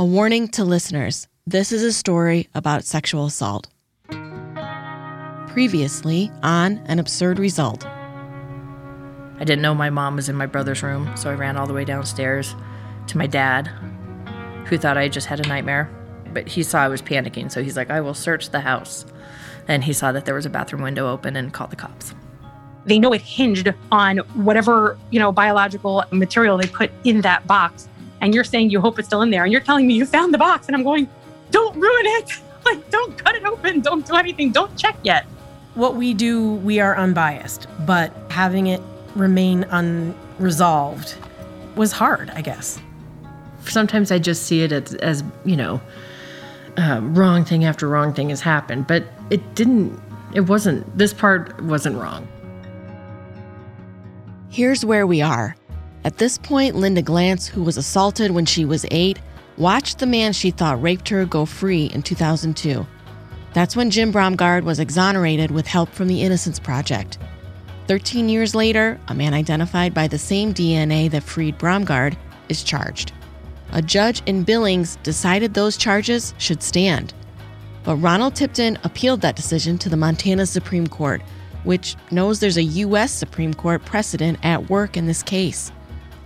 A 0.00 0.02
warning 0.02 0.48
to 0.52 0.64
listeners 0.64 1.28
this 1.46 1.72
is 1.72 1.82
a 1.82 1.92
story 1.92 2.48
about 2.54 2.84
sexual 2.84 3.26
assault. 3.26 3.68
Previously 5.48 6.32
on 6.42 6.78
An 6.86 6.98
Absurd 6.98 7.38
Result. 7.38 7.84
I 7.84 9.40
didn't 9.40 9.60
know 9.60 9.74
my 9.74 9.90
mom 9.90 10.16
was 10.16 10.30
in 10.30 10.36
my 10.36 10.46
brother's 10.46 10.82
room, 10.82 11.14
so 11.18 11.28
I 11.28 11.34
ran 11.34 11.58
all 11.58 11.66
the 11.66 11.74
way 11.74 11.84
downstairs 11.84 12.54
to 13.08 13.18
my 13.18 13.26
dad, 13.26 13.66
who 14.68 14.78
thought 14.78 14.96
I 14.96 15.10
just 15.10 15.26
had 15.26 15.44
a 15.44 15.46
nightmare. 15.46 15.90
But 16.32 16.48
he 16.48 16.62
saw 16.62 16.78
I 16.78 16.88
was 16.88 17.02
panicking, 17.02 17.52
so 17.52 17.62
he's 17.62 17.76
like, 17.76 17.90
I 17.90 18.00
will 18.00 18.14
search 18.14 18.48
the 18.48 18.60
house. 18.60 19.04
And 19.68 19.84
he 19.84 19.92
saw 19.92 20.12
that 20.12 20.24
there 20.24 20.34
was 20.34 20.46
a 20.46 20.50
bathroom 20.50 20.80
window 20.80 21.10
open 21.10 21.36
and 21.36 21.52
called 21.52 21.72
the 21.72 21.76
cops. 21.76 22.14
They 22.86 22.98
know 22.98 23.12
it 23.12 23.20
hinged 23.20 23.70
on 23.92 24.16
whatever, 24.32 24.96
you 25.10 25.20
know, 25.20 25.30
biological 25.30 26.04
material 26.10 26.56
they 26.56 26.68
put 26.68 26.90
in 27.04 27.20
that 27.20 27.46
box. 27.46 27.86
And 28.20 28.34
you're 28.34 28.44
saying 28.44 28.70
you 28.70 28.80
hope 28.80 28.98
it's 28.98 29.08
still 29.08 29.22
in 29.22 29.30
there. 29.30 29.44
And 29.44 29.52
you're 29.52 29.60
telling 29.60 29.86
me 29.86 29.94
you 29.94 30.06
found 30.06 30.34
the 30.34 30.38
box. 30.38 30.66
And 30.66 30.76
I'm 30.76 30.82
going, 30.82 31.08
don't 31.50 31.76
ruin 31.76 32.06
it. 32.06 32.32
Like, 32.62 32.90
don't 32.90 33.16
cut 33.16 33.34
it 33.34 33.44
open. 33.44 33.80
Don't 33.80 34.06
do 34.06 34.16
anything. 34.16 34.52
Don't 34.52 34.76
check 34.76 34.94
yet. 35.02 35.24
What 35.76 35.96
we 35.96 36.12
do, 36.12 36.56
we 36.56 36.78
are 36.78 36.94
unbiased, 36.94 37.66
but 37.86 38.12
having 38.28 38.66
it 38.66 38.82
remain 39.16 39.64
unresolved 39.64 41.14
was 41.74 41.90
hard, 41.90 42.28
I 42.30 42.42
guess. 42.42 42.78
Sometimes 43.64 44.12
I 44.12 44.18
just 44.18 44.42
see 44.42 44.60
it 44.62 44.72
as, 44.72 44.94
as 44.96 45.24
you 45.46 45.56
know, 45.56 45.80
uh, 46.76 47.00
wrong 47.02 47.46
thing 47.46 47.64
after 47.64 47.88
wrong 47.88 48.12
thing 48.12 48.28
has 48.28 48.42
happened, 48.42 48.86
but 48.86 49.04
it 49.30 49.54
didn't, 49.54 49.98
it 50.34 50.42
wasn't, 50.42 50.98
this 50.98 51.14
part 51.14 51.58
wasn't 51.62 51.96
wrong. 51.96 52.28
Here's 54.50 54.84
where 54.84 55.06
we 55.06 55.22
are. 55.22 55.56
At 56.02 56.16
this 56.16 56.38
point, 56.38 56.76
Linda 56.76 57.02
Glantz, 57.02 57.46
who 57.46 57.62
was 57.62 57.76
assaulted 57.76 58.30
when 58.30 58.46
she 58.46 58.64
was 58.64 58.86
eight, 58.90 59.18
watched 59.58 59.98
the 59.98 60.06
man 60.06 60.32
she 60.32 60.50
thought 60.50 60.80
raped 60.80 61.10
her 61.10 61.26
go 61.26 61.44
free 61.44 61.86
in 61.86 62.02
2002. 62.02 62.86
That's 63.52 63.76
when 63.76 63.90
Jim 63.90 64.12
Bromgard 64.12 64.64
was 64.64 64.78
exonerated 64.78 65.50
with 65.50 65.66
help 65.66 65.90
from 65.90 66.08
the 66.08 66.22
Innocence 66.22 66.58
Project. 66.58 67.18
13 67.86 68.28
years 68.28 68.54
later, 68.54 68.98
a 69.08 69.14
man 69.14 69.34
identified 69.34 69.92
by 69.92 70.08
the 70.08 70.18
same 70.18 70.54
DNA 70.54 71.10
that 71.10 71.22
freed 71.22 71.58
Bromgard 71.58 72.16
is 72.48 72.62
charged. 72.62 73.12
A 73.72 73.82
judge 73.82 74.22
in 74.26 74.42
Billings 74.42 74.96
decided 75.02 75.52
those 75.52 75.76
charges 75.76 76.32
should 76.38 76.62
stand. 76.62 77.12
But 77.84 77.96
Ronald 77.96 78.36
Tipton 78.36 78.78
appealed 78.84 79.20
that 79.20 79.36
decision 79.36 79.76
to 79.78 79.88
the 79.88 79.96
Montana 79.96 80.46
Supreme 80.46 80.86
Court, 80.86 81.20
which 81.64 81.96
knows 82.10 82.40
there's 82.40 82.56
a 82.56 82.62
U.S. 82.62 83.12
Supreme 83.12 83.52
Court 83.52 83.84
precedent 83.84 84.38
at 84.42 84.70
work 84.70 84.96
in 84.96 85.06
this 85.06 85.22
case. 85.22 85.72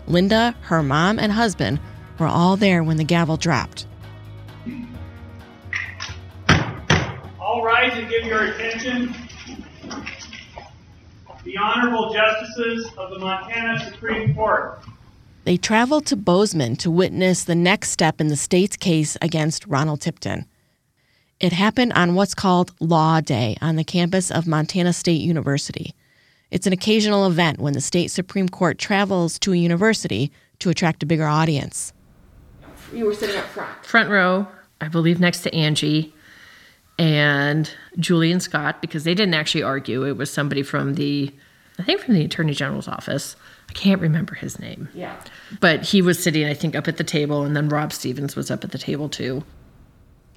Linda, 0.06 0.54
her 0.62 0.82
mom, 0.82 1.18
and 1.18 1.32
husband 1.32 1.80
were 2.18 2.26
all 2.26 2.56
there 2.56 2.84
when 2.84 2.96
the 2.96 3.04
gavel 3.04 3.36
dropped. 3.36 3.86
All 7.40 7.64
rise 7.64 7.96
and 7.96 8.08
give 8.08 8.24
your 8.24 8.44
attention. 8.44 9.14
The 11.44 11.56
Honorable 11.58 12.12
Justices 12.12 12.90
of 12.96 13.10
the 13.10 13.18
Montana 13.18 13.90
Supreme 13.90 14.34
Court. 14.34 14.80
They 15.44 15.58
traveled 15.58 16.06
to 16.06 16.16
Bozeman 16.16 16.76
to 16.76 16.90
witness 16.90 17.44
the 17.44 17.54
next 17.54 17.90
step 17.90 18.20
in 18.20 18.28
the 18.28 18.36
state's 18.36 18.76
case 18.76 19.18
against 19.20 19.66
Ronald 19.66 20.00
Tipton. 20.00 20.46
It 21.40 21.52
happened 21.52 21.92
on 21.92 22.14
what's 22.14 22.34
called 22.34 22.72
Law 22.80 23.20
Day 23.20 23.56
on 23.60 23.76
the 23.76 23.84
campus 23.84 24.30
of 24.30 24.46
Montana 24.46 24.94
State 24.94 25.20
University. 25.20 25.94
It's 26.54 26.68
an 26.68 26.72
occasional 26.72 27.26
event 27.26 27.58
when 27.58 27.72
the 27.72 27.80
state 27.80 28.12
Supreme 28.12 28.48
Court 28.48 28.78
travels 28.78 29.40
to 29.40 29.52
a 29.52 29.56
university 29.56 30.30
to 30.60 30.70
attract 30.70 31.02
a 31.02 31.06
bigger 31.06 31.26
audience. 31.26 31.92
You 32.92 33.06
were 33.06 33.14
sitting 33.14 33.36
up 33.36 33.46
front. 33.46 33.84
Front 33.84 34.08
row, 34.08 34.46
I 34.80 34.86
believe 34.86 35.18
next 35.18 35.40
to 35.40 35.52
Angie 35.52 36.14
and 36.96 37.68
Julian 37.98 38.38
Scott, 38.38 38.80
because 38.80 39.02
they 39.02 39.14
didn't 39.14 39.34
actually 39.34 39.64
argue. 39.64 40.04
It 40.04 40.16
was 40.16 40.32
somebody 40.32 40.62
from 40.62 40.94
the, 40.94 41.34
I 41.80 41.82
think 41.82 42.02
from 42.02 42.14
the 42.14 42.24
Attorney 42.24 42.54
General's 42.54 42.86
office. 42.86 43.34
I 43.68 43.72
can't 43.72 44.00
remember 44.00 44.36
his 44.36 44.60
name. 44.60 44.88
Yeah. 44.94 45.16
But 45.58 45.82
he 45.82 46.02
was 46.02 46.22
sitting, 46.22 46.46
I 46.46 46.54
think, 46.54 46.76
up 46.76 46.86
at 46.86 46.98
the 46.98 47.04
table, 47.04 47.42
and 47.42 47.56
then 47.56 47.68
Rob 47.68 47.92
Stevens 47.92 48.36
was 48.36 48.52
up 48.52 48.62
at 48.62 48.70
the 48.70 48.78
table 48.78 49.08
too. 49.08 49.42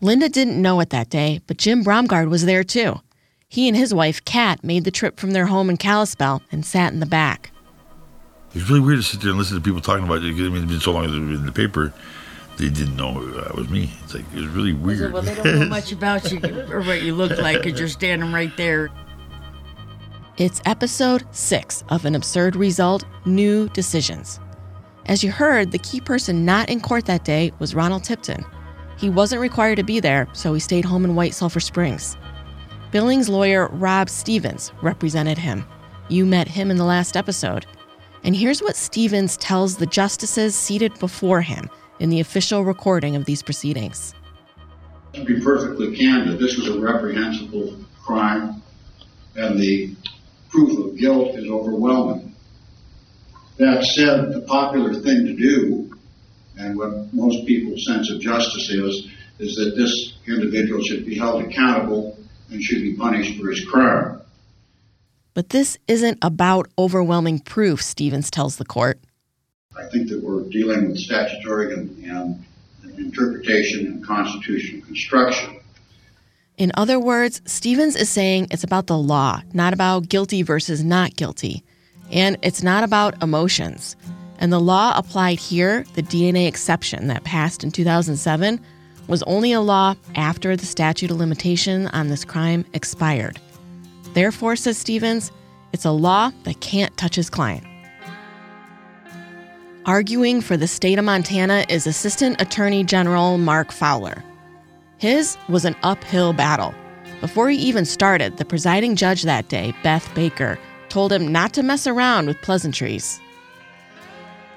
Linda 0.02 0.30
didn't 0.30 0.60
know 0.60 0.80
it 0.80 0.90
that 0.90 1.12
day, 1.12 1.42
but 1.46 1.58
Jim 1.58 1.84
Bromgard 1.84 2.32
was 2.32 2.46
there 2.46 2.64
too. 2.64 3.02
He 3.50 3.68
and 3.68 3.78
his 3.78 3.94
wife, 3.94 4.24
Kat, 4.26 4.64
made 4.64 4.84
the 4.84 4.92
trip 4.92 5.20
from 5.20 5.32
their 5.32 5.46
home 5.46 5.70
in 5.70 5.78
Kalispell 5.78 6.42
and 6.52 6.66
sat 6.66 6.92
in 6.92 7.00
the 7.00 7.06
back. 7.06 7.52
It's 8.54 8.70
really 8.70 8.82
weird 8.82 8.98
to 9.00 9.04
sit 9.04 9.22
there 9.22 9.30
and 9.30 9.38
listen 9.38 9.56
to 9.56 9.64
people 9.64 9.82
talking 9.82 10.06
about 10.06 10.24
it. 10.24 10.30
I 10.30 10.32
mean, 10.32 10.64
it's 10.64 10.72
been 10.72 10.80
so 10.80 10.92
long 10.92 11.06
as 11.06 11.14
it 11.14 11.20
was 11.20 11.40
in 11.40 11.46
the 11.46 11.52
paper, 11.52 11.94
they 12.58 12.70
didn't 12.70 12.98
know 12.98 13.24
that 13.32 13.56
was 13.56 13.70
me. 13.70 13.92
It's 14.04 14.14
like, 14.14 14.26
it 14.34 14.40
was 14.42 14.48
really 14.48 14.74
weird. 14.74 15.14
Well, 15.14 15.22
they 15.22 15.36
don't 15.36 15.60
know 15.60 15.66
much 15.70 15.92
about 15.92 16.30
you 16.32 16.40
or 16.70 16.82
what 16.82 17.04
you 17.04 17.16
look 17.16 17.38
like 17.38 17.64
because 17.64 17.80
you're 17.80 17.88
standing 17.88 18.32
right 18.34 18.56
there. 18.58 18.90
It's 20.38 20.62
episode 20.66 21.24
six 21.32 21.84
of 21.90 22.06
An 22.06 22.16
Absurd 22.16 22.56
Result 22.56 23.06
New 23.26 23.70
Decisions. 23.70 24.40
As 25.06 25.24
you 25.24 25.32
heard, 25.32 25.72
the 25.72 25.80
key 25.80 26.02
person 26.02 26.46
not 26.46 26.70
in 26.70 26.82
court 26.82 27.06
that 27.06 27.24
day 27.24 27.54
was 27.60 27.74
Ronald 27.74 28.04
Tipton. 28.04 28.44
He 28.98 29.10
wasn't 29.10 29.42
required 29.42 29.78
to 29.78 29.84
be 29.84 30.00
there, 30.00 30.28
so 30.34 30.54
he 30.54 30.60
stayed 30.60 30.84
home 30.84 31.06
in 31.06 31.16
White 31.16 31.34
Sulphur 31.34 31.60
Springs. 31.60 32.18
Billings 32.98 33.30
lawyer 33.30 33.68
Rob 33.74 34.10
Stevens 34.10 34.72
represented 34.82 35.38
him. 35.38 35.64
You 36.10 36.26
met 36.26 36.48
him 36.48 36.72
in 36.72 36.78
the 36.78 36.84
last 36.84 37.16
episode. 37.16 37.64
And 38.24 38.36
here's 38.36 38.60
what 38.60 38.76
Stevens 38.76 39.38
tells 39.38 39.78
the 39.78 39.86
justices 39.86 40.56
seated 40.56 40.98
before 40.98 41.42
him 41.42 41.70
in 42.00 42.10
the 42.10 42.22
official 42.22 42.66
recording 42.66 43.16
of 43.16 43.26
these 43.26 43.44
proceedings. 43.44 44.16
To 45.14 45.24
be 45.24 45.40
perfectly 45.40 45.96
candid, 45.96 46.40
this 46.40 46.58
is 46.58 46.70
a 46.70 46.80
reprehensible 46.80 47.78
crime, 48.04 48.64
and 49.36 49.60
the 49.60 49.96
proof 50.50 50.80
of 50.84 50.98
guilt 50.98 51.36
is 51.36 51.48
overwhelming. 51.48 52.34
That 53.58 53.84
said, 53.84 54.34
the 54.34 54.42
popular 54.48 54.96
thing 54.96 55.24
to 55.24 55.36
do, 55.36 55.96
and 56.58 56.76
what 56.76 57.14
most 57.14 57.46
people's 57.46 57.86
sense 57.86 58.10
of 58.10 58.20
justice 58.22 58.72
is, 58.72 59.08
is 59.38 59.56
that 59.58 59.76
this 59.78 60.18
individual 60.26 60.82
should 60.82 61.06
be 61.06 61.16
held 61.16 61.44
accountable 61.44 62.17
and 62.50 62.62
should 62.62 62.82
be 62.82 62.96
punished 62.96 63.40
for 63.40 63.50
his 63.50 63.64
crime. 63.66 64.22
But 65.34 65.50
this 65.50 65.78
isn't 65.88 66.18
about 66.22 66.68
overwhelming 66.80 67.40
proof, 67.40 67.82
Stevens 67.82 68.32
tells 68.32 68.58
the 68.58 68.66
court. 68.66 69.00
I 69.78 69.86
think 69.90 70.10
that 70.10 70.24
we're 70.24 70.50
dealing 70.50 70.88
with 70.90 70.98
statutory 70.98 71.74
and, 71.74 72.04
and 72.04 72.44
interpretation 72.98 73.86
and 73.86 74.04
constitutional 74.04 74.86
construction. 74.86 75.60
In 76.58 76.72
other 76.74 77.00
words, 77.00 77.42
Stevens 77.46 77.96
is 77.96 78.10
saying 78.10 78.48
it's 78.50 78.64
about 78.64 78.88
the 78.88 78.98
law, 78.98 79.42
not 79.54 79.74
about 79.74 80.10
guilty 80.10 80.42
versus 80.42 80.84
not 80.84 81.16
guilty. 81.16 81.64
And 82.12 82.38
it's 82.42 82.64
not 82.64 82.84
about 82.84 83.22
emotions. 83.22 83.96
And 84.40 84.52
the 84.52 84.60
law 84.60 84.94
applied 84.98 85.40
here, 85.40 85.86
the 85.94 86.02
DNA 86.02 86.48
exception 86.48 87.08
that 87.08 87.24
passed 87.24 87.64
in 87.64 87.72
2007, 87.72 88.60
was 89.08 89.24
only 89.24 89.52
a 89.52 89.62
law 89.62 89.96
after 90.16 90.56
the 90.56 90.66
statute 90.66 91.12
of 91.12 91.18
limitation 91.18 91.88
on 91.88 92.08
this 92.08 92.26
crime 92.26 92.66
expired. 92.74 93.40
Therefore, 94.14 94.56
says 94.56 94.78
Stevens, 94.78 95.32
it's 95.74 95.86
a 95.86 95.92
law 95.92 96.32
that 96.44 96.60
can't 96.60 96.96
touch 96.98 97.16
his 97.16 97.30
client. 97.30 97.66
Arguing 99.86 100.42
for 100.42 100.58
the 100.58 100.68
state 100.68 101.00
of 101.00 101.06
Montana 101.06 101.66
is 101.70 101.88
Assistant 101.88 102.42
Attorney 102.42 102.84
General 102.84 103.38
Mark 103.38 103.72
Fowler. 103.72 104.24
His 104.98 105.38
was 105.48 105.64
an 105.64 105.76
uphill 105.84 106.34
battle. 106.34 106.74
Before 107.22 107.50
he 107.50 107.58
even 107.58 107.86
started, 107.86 108.38
the 108.38 108.46
presiding 108.46 108.96
judge 108.96 109.24
that 109.24 109.48
day, 109.48 109.74
Beth 109.84 110.14
Baker, 110.14 110.60
told 110.90 111.12
him 111.12 111.32
not 111.32 111.54
to 111.54 111.64
mess 111.64 111.88
around 111.88 112.28
with 112.28 112.42
pleasantries. 112.42 113.22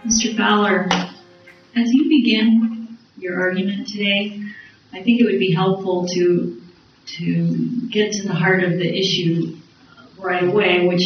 Mr. 0.04 0.36
Fowler, 0.36 0.88
as 1.76 1.92
you 1.92 2.08
begin 2.08 2.79
your 3.20 3.40
argument 3.40 3.88
today, 3.88 4.42
I 4.92 5.02
think 5.02 5.20
it 5.20 5.24
would 5.24 5.38
be 5.38 5.52
helpful 5.52 6.06
to 6.14 6.60
to 7.18 7.88
get 7.88 8.12
to 8.12 8.28
the 8.28 8.34
heart 8.34 8.62
of 8.62 8.72
the 8.72 8.98
issue 8.98 9.56
right 10.18 10.44
away, 10.44 10.86
which 10.86 11.02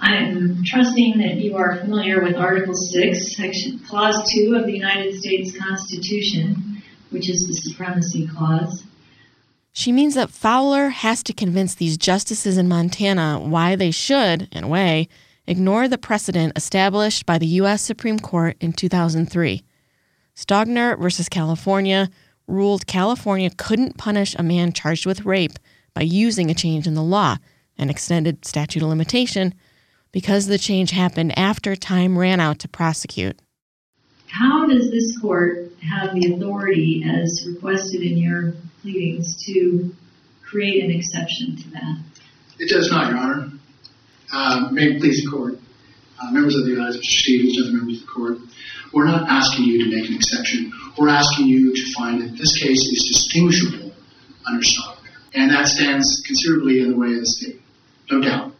I'm 0.00 0.64
trusting 0.64 1.18
that 1.18 1.36
you 1.36 1.56
are 1.56 1.76
familiar 1.76 2.22
with 2.22 2.36
Article 2.36 2.74
6, 2.74 3.36
Section 3.36 3.78
Clause 3.80 4.30
2 4.32 4.56
of 4.56 4.66
the 4.66 4.72
United 4.72 5.14
States 5.14 5.56
Constitution, 5.56 6.82
which 7.10 7.28
is 7.28 7.46
the 7.46 7.54
Supremacy 7.54 8.26
Clause. 8.26 8.84
She 9.72 9.92
means 9.92 10.14
that 10.14 10.30
Fowler 10.30 10.88
has 10.88 11.22
to 11.24 11.32
convince 11.32 11.74
these 11.74 11.96
justices 11.96 12.58
in 12.58 12.68
Montana 12.68 13.38
why 13.40 13.76
they 13.76 13.90
should, 13.90 14.48
in 14.52 14.64
a 14.64 14.68
way, 14.68 15.08
ignore 15.46 15.88
the 15.88 15.98
precedent 15.98 16.52
established 16.56 17.26
by 17.26 17.38
the 17.38 17.46
U.S. 17.46 17.82
Supreme 17.82 18.18
Court 18.18 18.56
in 18.60 18.72
2003. 18.72 19.62
Stogner 20.38 20.96
versus 20.96 21.28
California 21.28 22.08
ruled 22.46 22.86
California 22.86 23.50
couldn't 23.50 23.98
punish 23.98 24.36
a 24.36 24.42
man 24.44 24.72
charged 24.72 25.04
with 25.04 25.24
rape 25.24 25.58
by 25.94 26.02
using 26.02 26.48
a 26.48 26.54
change 26.54 26.86
in 26.86 26.94
the 26.94 27.02
law, 27.02 27.38
an 27.76 27.90
extended 27.90 28.44
statute 28.44 28.80
of 28.80 28.88
limitation, 28.88 29.52
because 30.12 30.46
the 30.46 30.56
change 30.56 30.92
happened 30.92 31.36
after 31.36 31.74
time 31.74 32.16
ran 32.16 32.38
out 32.38 32.60
to 32.60 32.68
prosecute. 32.68 33.36
how 34.28 34.64
does 34.68 34.92
this 34.92 35.18
court 35.18 35.72
have 35.82 36.14
the 36.14 36.32
authority, 36.32 37.04
as 37.04 37.44
requested 37.48 38.02
in 38.02 38.16
your 38.16 38.54
pleadings, 38.80 39.44
to 39.44 39.92
create 40.42 40.84
an 40.84 40.92
exception 40.92 41.56
to 41.56 41.70
that? 41.70 41.98
It 42.60 42.68
does 42.68 42.92
not, 42.92 43.10
Your 43.10 43.18
Honor. 43.18 43.52
Uh, 44.32 44.68
may 44.70 44.92
it 44.92 45.00
please 45.00 45.24
the 45.24 45.30
court, 45.30 45.58
uh, 46.22 46.30
members 46.30 46.54
of 46.54 46.64
the 46.64 46.70
United 46.70 46.92
States 47.02 47.22
Stevens, 47.22 47.60
other 47.60 47.76
members 47.76 48.02
of 48.02 48.06
the 48.06 48.12
court, 48.12 48.38
we're 48.92 49.06
not 49.06 49.28
asking 49.28 49.64
you 49.64 49.84
to 49.84 49.96
make 49.96 50.08
an 50.08 50.16
exception. 50.16 50.72
We're 50.96 51.08
asking 51.08 51.46
you 51.46 51.74
to 51.74 51.92
find 51.92 52.22
that 52.22 52.36
this 52.36 52.58
case 52.58 52.80
is 52.80 53.08
distinguishable 53.08 53.92
under 54.46 54.62
Stogner. 54.62 54.96
And 55.34 55.50
that 55.50 55.66
stands 55.66 56.22
considerably 56.26 56.80
in 56.80 56.92
the 56.92 56.96
way 56.96 57.12
of 57.14 57.20
the 57.20 57.26
state. 57.26 57.60
No 58.10 58.20
doubt. 58.20 58.52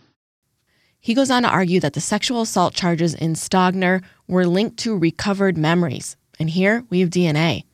He 1.01 1.15
goes 1.15 1.31
on 1.31 1.43
to 1.43 1.49
argue 1.49 1.81
that 1.81 1.95
the 1.95 2.01
sexual 2.01 2.43
assault 2.43 2.75
charges 2.75 3.15
in 3.15 3.35
Stogner 3.35 4.03
were 4.27 4.47
linked 4.47 4.77
to 4.81 4.97
recovered 4.97 5.57
memories. 5.57 6.17
And 6.39 6.51
here 6.51 6.85
we 6.91 7.01
have 7.01 7.11
DNA. 7.11 7.65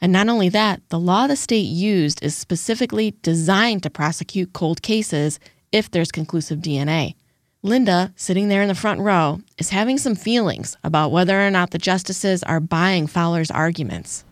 And 0.00 0.12
not 0.12 0.28
only 0.28 0.48
that, 0.48 0.80
the 0.88 0.98
law 0.98 1.26
the 1.26 1.36
state 1.36 1.66
used 1.66 2.22
is 2.22 2.36
specifically 2.36 3.16
designed 3.22 3.82
to 3.82 3.90
prosecute 3.90 4.52
cold 4.52 4.80
cases 4.80 5.38
if 5.72 5.90
there's 5.90 6.12
conclusive 6.12 6.60
DNA. 6.60 7.14
Linda, 7.62 8.12
sitting 8.14 8.48
there 8.48 8.62
in 8.62 8.68
the 8.68 8.74
front 8.74 9.00
row, 9.00 9.40
is 9.58 9.70
having 9.70 9.98
some 9.98 10.14
feelings 10.14 10.76
about 10.84 11.10
whether 11.10 11.44
or 11.44 11.50
not 11.50 11.72
the 11.72 11.78
justices 11.78 12.44
are 12.44 12.60
buying 12.60 13.08
Fowler's 13.08 13.50
arguments. 13.50 14.24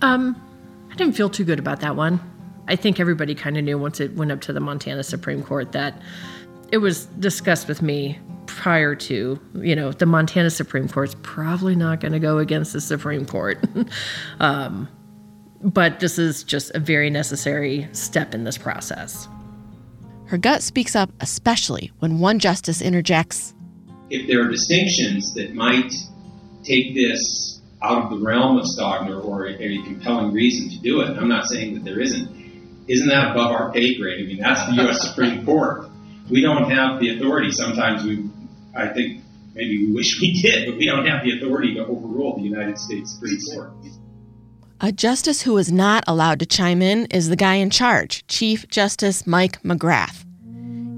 Um, 0.00 0.40
I 0.90 0.96
didn't 0.96 1.14
feel 1.14 1.30
too 1.30 1.44
good 1.44 1.60
about 1.60 1.80
that 1.80 1.94
one. 1.94 2.20
I 2.66 2.74
think 2.74 2.98
everybody 2.98 3.34
kind 3.34 3.56
of 3.56 3.64
knew 3.64 3.78
once 3.78 4.00
it 4.00 4.14
went 4.14 4.32
up 4.32 4.40
to 4.42 4.52
the 4.52 4.60
Montana 4.60 5.04
Supreme 5.04 5.42
Court 5.42 5.70
that 5.72 6.00
it 6.72 6.78
was 6.78 7.06
discussed 7.06 7.68
with 7.68 7.80
me 7.80 8.18
prior 8.46 8.96
to, 8.96 9.38
you 9.54 9.76
know, 9.76 9.92
the 9.92 10.06
Montana 10.06 10.50
Supreme 10.50 10.88
Court's 10.88 11.14
probably 11.22 11.76
not 11.76 12.00
going 12.00 12.12
to 12.12 12.18
go 12.18 12.38
against 12.38 12.72
the 12.72 12.80
Supreme 12.80 13.24
Court. 13.24 13.62
um, 14.40 14.88
but 15.62 16.00
this 16.00 16.18
is 16.18 16.42
just 16.42 16.72
a 16.74 16.80
very 16.80 17.08
necessary 17.08 17.88
step 17.92 18.34
in 18.34 18.42
this 18.42 18.58
process. 18.58 19.28
Her 20.32 20.38
gut 20.38 20.62
speaks 20.62 20.96
up, 20.96 21.10
especially 21.20 21.92
when 21.98 22.18
one 22.18 22.38
justice 22.38 22.80
interjects. 22.80 23.52
If 24.08 24.26
there 24.26 24.42
are 24.42 24.48
distinctions 24.48 25.34
that 25.34 25.54
might 25.54 25.92
take 26.64 26.94
this 26.94 27.60
out 27.82 28.04
of 28.04 28.10
the 28.10 28.16
realm 28.16 28.56
of 28.56 28.64
Stogner 28.64 29.22
or 29.22 29.44
a, 29.44 29.52
a 29.52 29.82
compelling 29.82 30.32
reason 30.32 30.70
to 30.70 30.78
do 30.78 31.02
it, 31.02 31.18
I'm 31.18 31.28
not 31.28 31.48
saying 31.48 31.74
that 31.74 31.84
there 31.84 32.00
isn't, 32.00 32.30
isn't 32.88 33.08
that 33.08 33.32
above 33.32 33.52
our 33.52 33.72
pay 33.72 33.94
grade? 33.98 34.24
I 34.24 34.26
mean, 34.26 34.38
that's 34.38 34.64
the 34.70 34.82
U.S. 34.84 35.06
Supreme 35.06 35.44
Court. 35.44 35.90
We 36.30 36.40
don't 36.40 36.70
have 36.70 36.98
the 36.98 37.14
authority. 37.14 37.50
Sometimes 37.50 38.02
we, 38.02 38.24
I 38.74 38.88
think, 38.88 39.20
maybe 39.52 39.86
we 39.86 39.92
wish 39.92 40.18
we 40.18 40.40
did, 40.40 40.66
but 40.66 40.78
we 40.78 40.86
don't 40.86 41.04
have 41.04 41.24
the 41.24 41.36
authority 41.36 41.74
to 41.74 41.84
overrule 41.84 42.38
the 42.38 42.44
United 42.44 42.78
States 42.78 43.12
Supreme 43.12 43.38
Court. 43.52 43.72
A 44.84 44.90
justice 44.90 45.42
who 45.42 45.56
is 45.58 45.70
not 45.70 46.02
allowed 46.08 46.40
to 46.40 46.46
chime 46.46 46.82
in 46.82 47.06
is 47.06 47.28
the 47.28 47.36
guy 47.36 47.54
in 47.54 47.70
charge, 47.70 48.26
Chief 48.26 48.66
Justice 48.66 49.28
Mike 49.28 49.62
McGrath. 49.62 50.24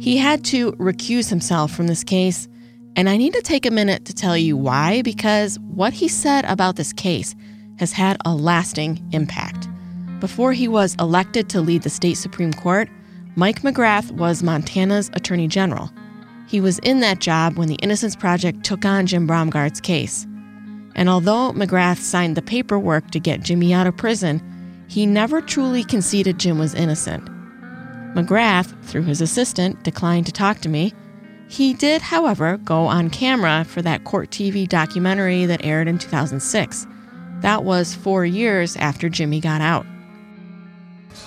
He 0.01 0.17
had 0.17 0.43
to 0.47 0.73
recuse 0.73 1.29
himself 1.29 1.71
from 1.71 1.87
this 1.87 2.03
case, 2.03 2.49
and 2.97 3.11
I 3.11 3.19
need 3.19 3.35
to 3.35 3.43
take 3.43 3.67
a 3.67 3.71
minute 3.71 4.07
to 4.07 4.15
tell 4.15 4.39
you 4.39 4.57
why, 4.57 5.03
because 5.03 5.59
what 5.59 5.93
he 5.93 6.09
said 6.09 6.47
about 6.47 6.77
this 6.77 6.95
case 6.95 7.35
has 7.79 7.93
had 7.93 8.17
a 8.25 8.35
lasting 8.35 9.07
impact. 9.13 9.69
Before 10.19 10.55
he 10.55 10.67
was 10.67 10.97
elected 10.99 11.51
to 11.51 11.61
lead 11.61 11.83
the 11.83 11.91
state 11.91 12.15
Supreme 12.15 12.55
Court, 12.55 12.89
Mike 13.37 13.61
McGrath 13.61 14.13
was 14.13 14.43
Montana's 14.43 15.11
Attorney 15.13 15.47
General. 15.47 15.91
He 16.49 16.59
was 16.59 16.79
in 16.79 17.01
that 17.01 17.19
job 17.19 17.59
when 17.59 17.69
the 17.69 17.79
Innocence 17.83 18.17
Project 18.17 18.65
took 18.65 18.87
on 18.87 19.05
Jim 19.05 19.27
Bromgard's 19.27 19.83
case. 19.83 20.27
And 20.95 21.09
although 21.09 21.53
McGrath 21.53 21.99
signed 21.99 22.37
the 22.37 22.43
paperwork 22.43 23.11
to 23.11 23.21
get 23.21 23.43
Jimmy 23.43 23.75
out 23.75 23.87
of 23.87 23.97
prison, 23.97 24.43
he 24.89 25.07
never 25.07 25.41
truly 25.41 25.83
conceded 25.85 26.39
Jim 26.39 26.59
was 26.59 26.75
innocent. 26.75 27.29
McGrath, 28.15 28.81
through 28.85 29.03
his 29.03 29.21
assistant, 29.21 29.83
declined 29.83 30.27
to 30.27 30.33
talk 30.33 30.61
to 30.61 30.69
me. 30.69 30.93
He 31.49 31.75
did, 31.75 32.01
however, 32.01 32.59
go 32.59 32.87
on 32.87 33.11
camera 33.11 33.65
for 33.65 33.83
that 33.83 34.05
court 34.05 34.31
TV 34.31 34.69
documentary 34.69 35.47
that 35.47 35.65
aired 35.65 35.89
in 35.89 35.99
2006. 35.99 36.87
That 37.41 37.65
was 37.65 37.95
four 37.95 38.25
years 38.25 38.77
after 38.77 39.09
Jimmy 39.09 39.41
got 39.41 39.61
out. 39.61 39.85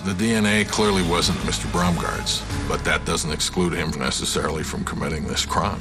The 0.04 0.12
DNA 0.12 0.68
clearly 0.68 1.02
wasn't 1.02 1.38
Mr. 1.40 1.70
Bromgard's, 1.72 2.42
but 2.68 2.84
that 2.84 3.04
doesn't 3.04 3.32
exclude 3.32 3.72
him 3.72 3.90
necessarily 3.92 4.62
from 4.62 4.84
committing 4.84 5.26
this 5.26 5.44
crime. 5.44 5.80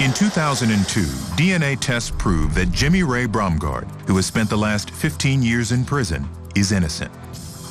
In 0.00 0.12
2002, 0.12 1.02
DNA 1.36 1.78
tests 1.78 2.10
proved 2.10 2.56
that 2.56 2.72
Jimmy 2.72 3.04
Ray 3.04 3.26
Bromgard, 3.26 3.88
who 4.08 4.16
has 4.16 4.26
spent 4.26 4.50
the 4.50 4.58
last 4.58 4.90
15 4.90 5.40
years 5.40 5.70
in 5.70 5.84
prison, 5.84 6.28
is 6.56 6.72
innocent. 6.72 7.12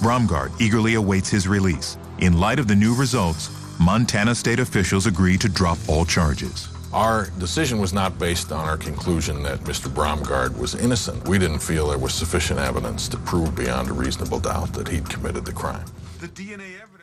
Bromgard 0.02 0.50
eagerly 0.60 0.94
awaits 0.94 1.30
his 1.30 1.50
release. 1.50 1.98
In 2.20 2.40
light 2.40 2.60
of 2.60 2.70
the 2.70 2.76
new 2.76 2.96
results, 2.96 3.50
Montana 3.78 4.34
state 4.36 4.62
officials 4.62 5.06
agreed 5.06 5.42
to 5.42 5.50
drop 5.50 5.78
all 5.90 6.06
charges. 6.06 6.70
Our 6.94 7.30
decision 7.40 7.80
was 7.80 7.92
not 7.92 8.18
based 8.18 8.54
on 8.54 8.70
our 8.70 8.78
conclusion 8.78 9.44
that 9.44 9.60
Mr. 9.62 9.90
Bromgard 9.90 10.58
was 10.58 10.76
innocent. 10.76 11.28
We 11.28 11.38
didn't 11.38 11.60
feel 11.60 11.90
there 11.90 11.98
was 11.98 12.14
sufficient 12.14 12.58
evidence 12.58 13.10
to 13.10 13.18
prove 13.18 13.54
beyond 13.54 13.90
a 13.90 13.94
reasonable 13.94 14.40
doubt 14.40 14.72
that 14.74 14.88
he'd 14.88 15.10
committed 15.10 15.44
the 15.44 15.52
crime. 15.52 15.86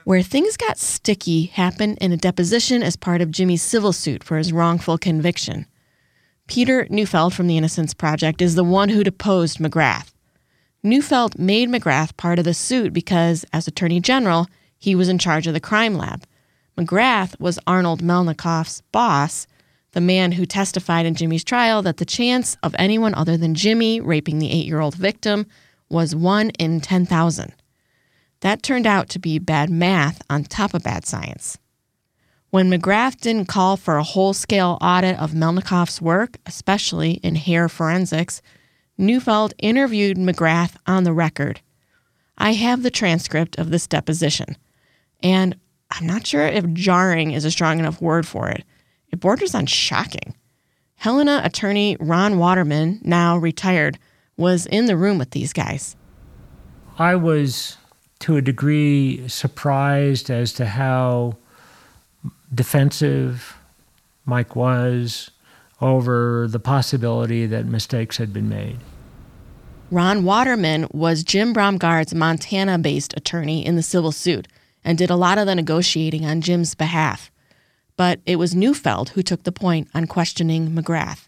Where 0.04 0.22
things 0.22 0.56
got 0.56 0.78
sticky 0.78 1.46
happened 1.46 1.98
in 2.00 2.10
a 2.10 2.16
deposition 2.16 2.82
as 2.82 2.96
part 2.96 3.20
of 3.20 3.30
Jimmy's 3.30 3.62
civil 3.62 3.92
suit 3.92 4.24
for 4.24 4.38
his 4.38 4.52
wrongful 4.52 4.96
conviction. 4.96 5.66
Peter 6.46 6.86
Neufeld 6.88 7.34
from 7.34 7.46
the 7.46 7.58
Innocence 7.58 7.92
Project 7.92 8.40
is 8.40 8.54
the 8.54 8.64
one 8.64 8.88
who 8.88 9.04
deposed 9.04 9.58
McGrath. 9.58 10.12
Neufeld 10.82 11.38
made 11.38 11.68
McGrath 11.68 12.16
part 12.16 12.38
of 12.38 12.46
the 12.46 12.54
suit 12.54 12.92
because, 12.92 13.44
as 13.52 13.68
Attorney 13.68 14.00
General, 14.00 14.48
he 14.78 14.94
was 14.94 15.10
in 15.10 15.18
charge 15.18 15.46
of 15.46 15.52
the 15.52 15.60
crime 15.60 15.94
lab. 15.94 16.24
McGrath 16.78 17.38
was 17.38 17.58
Arnold 17.66 18.02
Melnikoff's 18.02 18.80
boss, 18.92 19.46
the 19.92 20.00
man 20.00 20.32
who 20.32 20.46
testified 20.46 21.04
in 21.04 21.14
Jimmy's 21.14 21.44
trial 21.44 21.82
that 21.82 21.98
the 21.98 22.06
chance 22.06 22.56
of 22.62 22.74
anyone 22.78 23.14
other 23.14 23.36
than 23.36 23.54
Jimmy 23.54 24.00
raping 24.00 24.38
the 24.38 24.50
eight 24.50 24.66
year 24.66 24.80
old 24.80 24.94
victim 24.94 25.46
was 25.90 26.16
1 26.16 26.50
in 26.58 26.80
10,000. 26.80 27.52
That 28.40 28.62
turned 28.62 28.86
out 28.86 29.08
to 29.10 29.18
be 29.18 29.38
bad 29.38 29.70
math 29.70 30.22
on 30.30 30.44
top 30.44 30.74
of 30.74 30.82
bad 30.82 31.06
science. 31.06 31.58
When 32.50 32.70
McGrath 32.70 33.20
didn't 33.20 33.46
call 33.46 33.76
for 33.76 33.96
a 33.96 34.02
whole 34.02 34.32
scale 34.32 34.78
audit 34.80 35.18
of 35.18 35.32
Melnikoff's 35.32 36.00
work, 36.02 36.38
especially 36.46 37.12
in 37.22 37.36
hair 37.36 37.68
forensics, 37.68 38.42
Neufeld 38.98 39.54
interviewed 39.58 40.16
McGrath 40.16 40.74
on 40.86 41.04
the 41.04 41.12
record. 41.12 41.60
I 42.36 42.54
have 42.54 42.82
the 42.82 42.90
transcript 42.90 43.58
of 43.58 43.70
this 43.70 43.86
deposition, 43.86 44.56
and 45.22 45.54
I'm 45.90 46.06
not 46.06 46.26
sure 46.26 46.46
if 46.46 46.72
jarring 46.72 47.32
is 47.32 47.44
a 47.44 47.50
strong 47.50 47.78
enough 47.78 48.00
word 48.00 48.26
for 48.26 48.48
it. 48.48 48.64
It 49.10 49.20
borders 49.20 49.54
on 49.54 49.66
shocking. 49.66 50.34
Helena 50.96 51.40
attorney 51.44 51.96
Ron 52.00 52.38
Waterman, 52.38 53.00
now 53.02 53.36
retired, 53.36 53.98
was 54.36 54.66
in 54.66 54.86
the 54.86 54.96
room 54.96 55.18
with 55.18 55.30
these 55.30 55.52
guys. 55.52 55.96
I 56.98 57.14
was 57.14 57.76
to 58.20 58.36
a 58.36 58.42
degree 58.42 59.26
surprised 59.28 60.30
as 60.30 60.52
to 60.54 60.66
how 60.66 61.36
defensive 62.54 63.56
Mike 64.24 64.54
was 64.54 65.30
over 65.80 66.46
the 66.48 66.60
possibility 66.60 67.46
that 67.46 67.64
mistakes 67.66 68.18
had 68.18 68.32
been 68.32 68.48
made. 68.48 68.78
Ron 69.90 70.24
Waterman 70.24 70.86
was 70.92 71.24
Jim 71.24 71.52
Bromgard's 71.52 72.14
Montana 72.14 72.78
based 72.78 73.14
attorney 73.16 73.66
in 73.66 73.76
the 73.76 73.82
civil 73.82 74.12
suit 74.12 74.46
and 74.84 74.96
did 74.96 75.10
a 75.10 75.16
lot 75.16 75.38
of 75.38 75.46
the 75.46 75.54
negotiating 75.54 76.24
on 76.24 76.40
Jim's 76.42 76.74
behalf. 76.74 77.30
But 77.96 78.20
it 78.24 78.36
was 78.36 78.54
Neufeld 78.54 79.10
who 79.10 79.22
took 79.22 79.42
the 79.42 79.52
point 79.52 79.88
on 79.94 80.06
questioning 80.06 80.70
McGrath. 80.70 81.26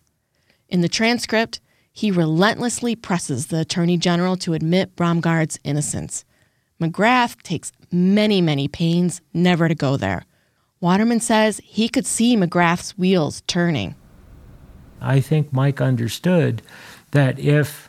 In 0.68 0.80
the 0.80 0.88
transcript, 0.88 1.61
he 1.92 2.11
relentlessly 2.11 2.94
presses 2.94 3.49
the 3.49 3.61
attorney 3.61 3.96
general 3.99 4.37
to 4.38 4.54
admit 4.54 4.96
Bromgard's 4.96 5.58
innocence. 5.64 6.25
McGrath 6.83 7.41
takes 7.43 7.73
many, 7.91 8.41
many 8.41 8.67
pains 8.67 9.21
never 9.33 9.69
to 9.69 9.75
go 9.75 9.97
there. 9.97 10.25
Waterman 10.81 11.21
says 11.21 11.61
he 11.65 11.89
could 11.89 12.07
see 12.07 12.37
McGrath's 12.37 12.99
wheels 12.99 13.43
turning. 13.47 13.95
I 15.01 15.21
think 15.21 15.53
Mike 15.53 15.81
understood 15.81 16.62
that 17.12 17.39
if 17.39 17.89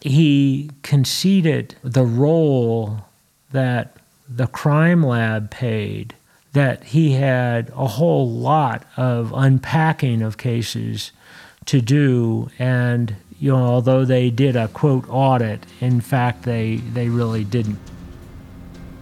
he 0.00 0.70
conceded 0.82 1.76
the 1.82 2.04
role 2.04 3.06
that 3.50 3.96
the 4.28 4.46
crime 4.46 5.02
lab 5.02 5.50
paid, 5.50 6.14
that 6.52 6.84
he 6.84 7.12
had 7.12 7.70
a 7.70 7.86
whole 7.86 8.28
lot 8.28 8.84
of 8.96 9.32
unpacking 9.34 10.22
of 10.22 10.36
cases 10.36 11.12
to 11.66 11.80
do. 11.80 12.50
And, 12.58 13.16
you 13.38 13.52
know, 13.52 13.64
although 13.64 14.04
they 14.04 14.30
did 14.30 14.56
a 14.56 14.68
quote 14.68 15.06
audit, 15.08 15.64
in 15.80 16.00
fact, 16.00 16.42
they, 16.42 16.76
they 16.76 17.08
really 17.08 17.44
didn't. 17.44 17.78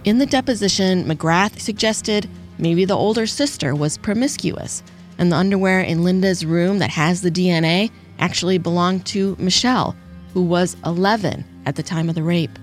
In 0.07 0.19
the 0.19 0.25
deposition, 0.25 1.03
McGrath 1.03 1.59
suggested 1.59 2.29
maybe 2.57 2.85
the 2.85 2.95
older 2.95 3.27
sister 3.27 3.75
was 3.75 3.97
promiscuous, 3.97 4.81
and 5.17 5.29
the 5.29 5.35
underwear 5.35 5.81
in 5.81 6.05
Linda's 6.05 6.45
room 6.45 6.79
that 6.79 6.91
has 6.91 7.21
the 7.21 7.29
DNA 7.29 7.91
actually 8.17 8.57
belonged 8.57 9.05
to 9.07 9.35
Michelle, 9.37 9.97
who 10.33 10.43
was 10.43 10.77
11 10.85 11.43
at 11.65 11.75
the 11.75 11.83
time 11.83 12.07
of 12.07 12.15
the 12.15 12.23
rape. 12.23 12.57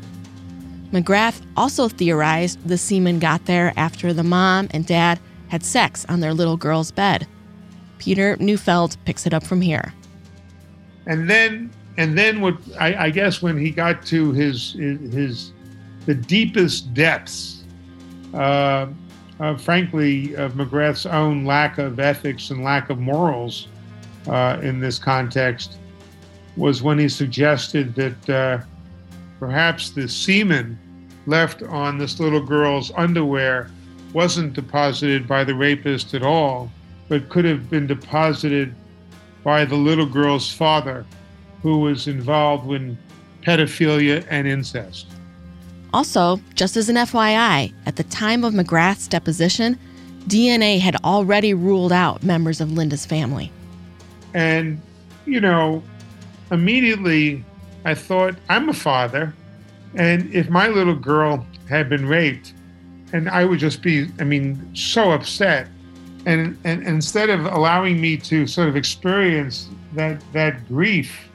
McGrath 0.91 1.43
also 1.55 1.87
theorized 1.87 2.67
the 2.67 2.79
semen 2.79 3.19
got 3.19 3.45
there 3.45 3.75
after 3.77 4.15
the 4.15 4.25
mom 4.25 4.69
and 4.71 4.87
dad 4.87 5.21
had 5.49 5.63
sex 5.63 6.07
on 6.09 6.21
their 6.21 6.33
little 6.33 6.57
girl's 6.57 6.93
bed. 6.93 7.27
Peter 7.99 8.39
Neufeld 8.41 8.97
picks 9.05 9.27
it 9.27 9.35
up 9.35 9.45
from 9.45 9.61
here. 9.61 9.93
And 11.05 11.29
then, 11.29 11.71
and 11.99 12.17
then 12.17 12.41
what 12.41 12.57
I, 12.81 12.95
I 12.95 13.11
guess 13.11 13.43
when 13.43 13.59
he 13.59 13.71
got 13.71 14.03
to 14.07 14.33
his 14.33 14.73
his, 14.73 15.13
his 15.13 15.53
the 16.07 16.15
deepest 16.15 16.93
depths, 16.95 17.65
uh, 18.35 18.87
uh, 19.41 19.57
frankly, 19.57 20.35
of 20.35 20.53
McGrath's 20.53 21.07
own 21.07 21.45
lack 21.45 21.79
of 21.79 21.99
ethics 21.99 22.51
and 22.51 22.63
lack 22.63 22.91
of 22.91 22.99
morals 22.99 23.69
uh, 24.29 24.59
in 24.63 24.81
this 24.81 24.99
context, 24.99 25.79
was 26.57 26.83
when 26.83 26.99
he 26.99 27.09
suggested 27.09 27.95
that 27.95 28.31
uh, 28.31 28.59
perhaps 29.41 29.91
the 29.91 30.09
semen 30.09 30.79
left 31.27 31.63
on 31.65 31.99
this 31.99 32.21
little 32.21 32.45
girl's 32.45 32.93
underwear 32.97 33.71
wasn't 34.13 34.53
deposited 34.53 35.27
by 35.27 35.43
the 35.43 35.55
rapist 35.55 36.15
at 36.15 36.23
all, 36.23 36.71
but 37.09 37.29
could 37.29 37.45
have 37.45 37.69
been 37.69 37.87
deposited 37.87 38.75
by 39.43 39.65
the 39.65 39.75
little 39.75 40.07
girl's 40.07 40.53
father, 40.53 41.05
who 41.63 41.81
was 41.81 42.07
involved 42.07 42.71
in 42.71 42.97
pedophilia 43.43 44.25
and 44.31 44.47
incest. 44.47 45.07
Also, 45.95 46.41
just 46.57 46.77
as 46.77 46.89
an 46.89 46.97
FYI, 46.97 47.73
at 47.87 47.95
the 47.95 48.03
time 48.03 48.43
of 48.43 48.53
McGrath's 48.53 49.07
deposition, 49.07 49.79
DNA 50.27 50.81
had 50.81 50.97
already 51.05 51.55
ruled 51.55 51.93
out 51.93 52.25
members 52.25 52.61
of 52.61 52.73
Linda's 52.73 53.07
family. 53.07 53.53
And, 54.35 54.83
you 55.25 55.41
know, 55.41 55.85
immediately 56.51 57.45
I 57.85 57.95
thought, 57.95 58.35
I'm 58.49 58.69
a 58.69 58.73
father. 58.73 59.33
And 59.95 60.35
if 60.35 60.51
my 60.51 60.67
little 60.67 60.97
girl 60.97 61.47
had 61.69 61.89
been 61.89 62.09
raped, 62.09 62.55
and 63.13 63.29
I 63.29 63.45
would 63.45 63.61
just 63.61 63.81
be, 63.81 64.09
I 64.19 64.25
mean, 64.25 64.75
so 64.75 65.13
upset. 65.13 65.69
And, 66.27 66.59
and, 66.65 66.81
and 66.81 66.89
instead 66.89 67.31
of 67.31 67.47
allowing 67.47 68.01
me 68.01 68.17
to 68.17 68.49
sort 68.49 68.69
of 68.69 68.75
experience 68.75 69.69
that, 69.93 70.21
that 70.33 70.67
grief 70.67 71.29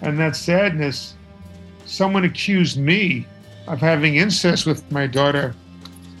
and 0.00 0.18
that 0.18 0.34
sadness, 0.34 1.14
someone 1.86 2.24
accused 2.24 2.76
me 2.76 3.24
of 3.68 3.80
having 3.80 4.16
incest 4.16 4.66
with 4.66 4.90
my 4.90 5.06
daughter. 5.06 5.54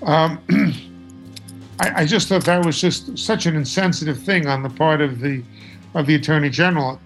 Um, 0.02 0.40
I, 1.80 2.02
I 2.02 2.06
just 2.06 2.28
thought 2.28 2.44
that 2.44 2.64
was 2.64 2.80
just 2.80 3.18
such 3.18 3.46
an 3.46 3.56
insensitive 3.56 4.22
thing 4.22 4.46
on 4.46 4.62
the 4.62 4.70
part 4.70 5.00
of 5.00 5.20
the 5.20 5.42
of 5.94 6.06
the 6.06 6.14
attorney 6.14 6.50
general. 6.50 7.00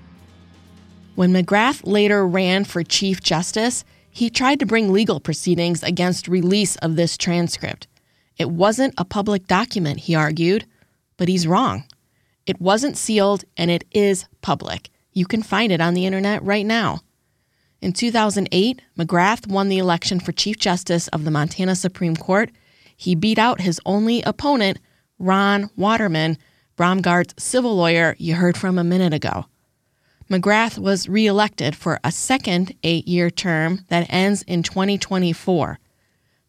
When 1.14 1.32
McGrath 1.32 1.87
later 1.87 2.26
ran 2.26 2.64
for 2.64 2.82
Chief 2.82 3.22
Justice, 3.22 3.84
he 4.11 4.28
tried 4.28 4.58
to 4.61 4.66
bring 4.66 4.92
legal 4.92 5.20
proceedings 5.20 5.82
against 5.82 6.28
release 6.28 6.76
of 6.76 6.96
this 6.96 7.16
transcript. 7.16 7.87
It 8.37 8.50
wasn't 8.50 8.94
a 8.99 9.04
public 9.04 9.46
document, 9.46 10.00
he 10.00 10.14
argued, 10.14 10.66
but 11.16 11.28
he's 11.28 11.46
wrong. 11.46 11.84
It 12.46 12.61
wasn't 12.61 12.96
sealed 12.96 13.44
and 13.56 13.70
it 13.70 13.84
is 13.92 14.26
public. 14.40 14.90
You 15.12 15.26
can 15.26 15.42
find 15.42 15.70
it 15.70 15.80
on 15.80 15.94
the 15.94 16.06
internet 16.06 16.42
right 16.42 16.66
now. 16.66 17.00
In 17.82 17.92
2008, 17.92 18.80
McGrath 18.96 19.48
won 19.48 19.68
the 19.68 19.78
election 19.78 20.20
for 20.20 20.30
Chief 20.30 20.56
Justice 20.56 21.08
of 21.08 21.24
the 21.24 21.32
Montana 21.32 21.74
Supreme 21.74 22.14
Court. 22.14 22.52
He 22.96 23.16
beat 23.16 23.40
out 23.40 23.60
his 23.60 23.80
only 23.84 24.22
opponent, 24.22 24.78
Ron 25.18 25.68
Waterman, 25.76 26.38
Bromgard's 26.76 27.34
civil 27.42 27.74
lawyer 27.74 28.14
you 28.18 28.36
heard 28.36 28.56
from 28.56 28.78
a 28.78 28.84
minute 28.84 29.12
ago. 29.12 29.46
McGrath 30.30 30.78
was 30.78 31.08
reelected 31.08 31.74
for 31.74 31.98
a 32.04 32.12
second 32.12 32.72
eight 32.84 33.08
year 33.08 33.30
term 33.30 33.84
that 33.88 34.06
ends 34.08 34.42
in 34.42 34.62
2024. 34.62 35.80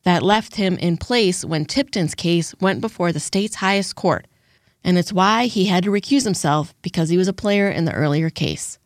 That 0.03 0.21
left 0.21 0.57
him 0.57 0.77
in 0.77 0.97
place 0.97 1.43
when 1.43 1.65
Tipton's 1.65 2.13
case 2.13 2.53
went 2.61 2.79
before 2.79 3.11
the 3.11 3.19
state's 3.19 3.55
highest 3.55 3.95
court, 3.95 4.27
and 4.83 4.99
it's 4.99 5.11
why 5.11 5.47
he 5.47 5.65
had 5.65 5.83
to 5.85 5.89
recuse 5.89 6.25
himself 6.25 6.75
because 6.83 7.09
he 7.09 7.17
was 7.17 7.27
a 7.27 7.33
player 7.33 7.69
in 7.69 7.85
the 7.85 7.93
earlier 7.93 8.29
case. 8.29 8.77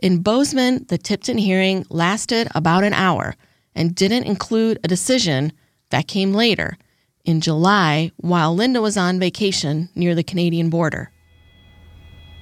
In 0.00 0.22
Bozeman, 0.22 0.86
the 0.88 0.96
Tipton 0.96 1.36
hearing 1.36 1.84
lasted 1.90 2.48
about 2.54 2.84
an 2.84 2.94
hour 2.94 3.36
and 3.74 3.94
didn't 3.94 4.24
include 4.24 4.78
a 4.82 4.88
decision 4.88 5.52
that 5.90 6.08
came 6.08 6.32
later, 6.32 6.78
in 7.24 7.40
July, 7.42 8.10
while 8.16 8.54
Linda 8.54 8.80
was 8.80 8.96
on 8.96 9.20
vacation 9.20 9.90
near 9.94 10.14
the 10.14 10.22
Canadian 10.22 10.70
border. 10.70 11.10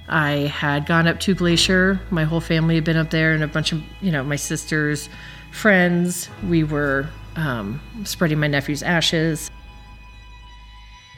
I 0.08 0.52
had 0.54 0.86
gone 0.86 1.06
up 1.06 1.20
to 1.20 1.34
Glacier. 1.34 2.00
My 2.10 2.24
whole 2.24 2.40
family 2.40 2.76
had 2.76 2.84
been 2.84 2.96
up 2.96 3.10
there, 3.10 3.34
and 3.34 3.42
a 3.42 3.48
bunch 3.48 3.72
of, 3.72 3.82
you 4.00 4.12
know, 4.12 4.22
my 4.22 4.36
sister's 4.36 5.08
friends. 5.50 6.28
We 6.48 6.64
were 6.64 7.08
um, 7.36 7.80
spreading 8.04 8.38
my 8.38 8.46
nephew's 8.46 8.82
ashes. 8.82 9.50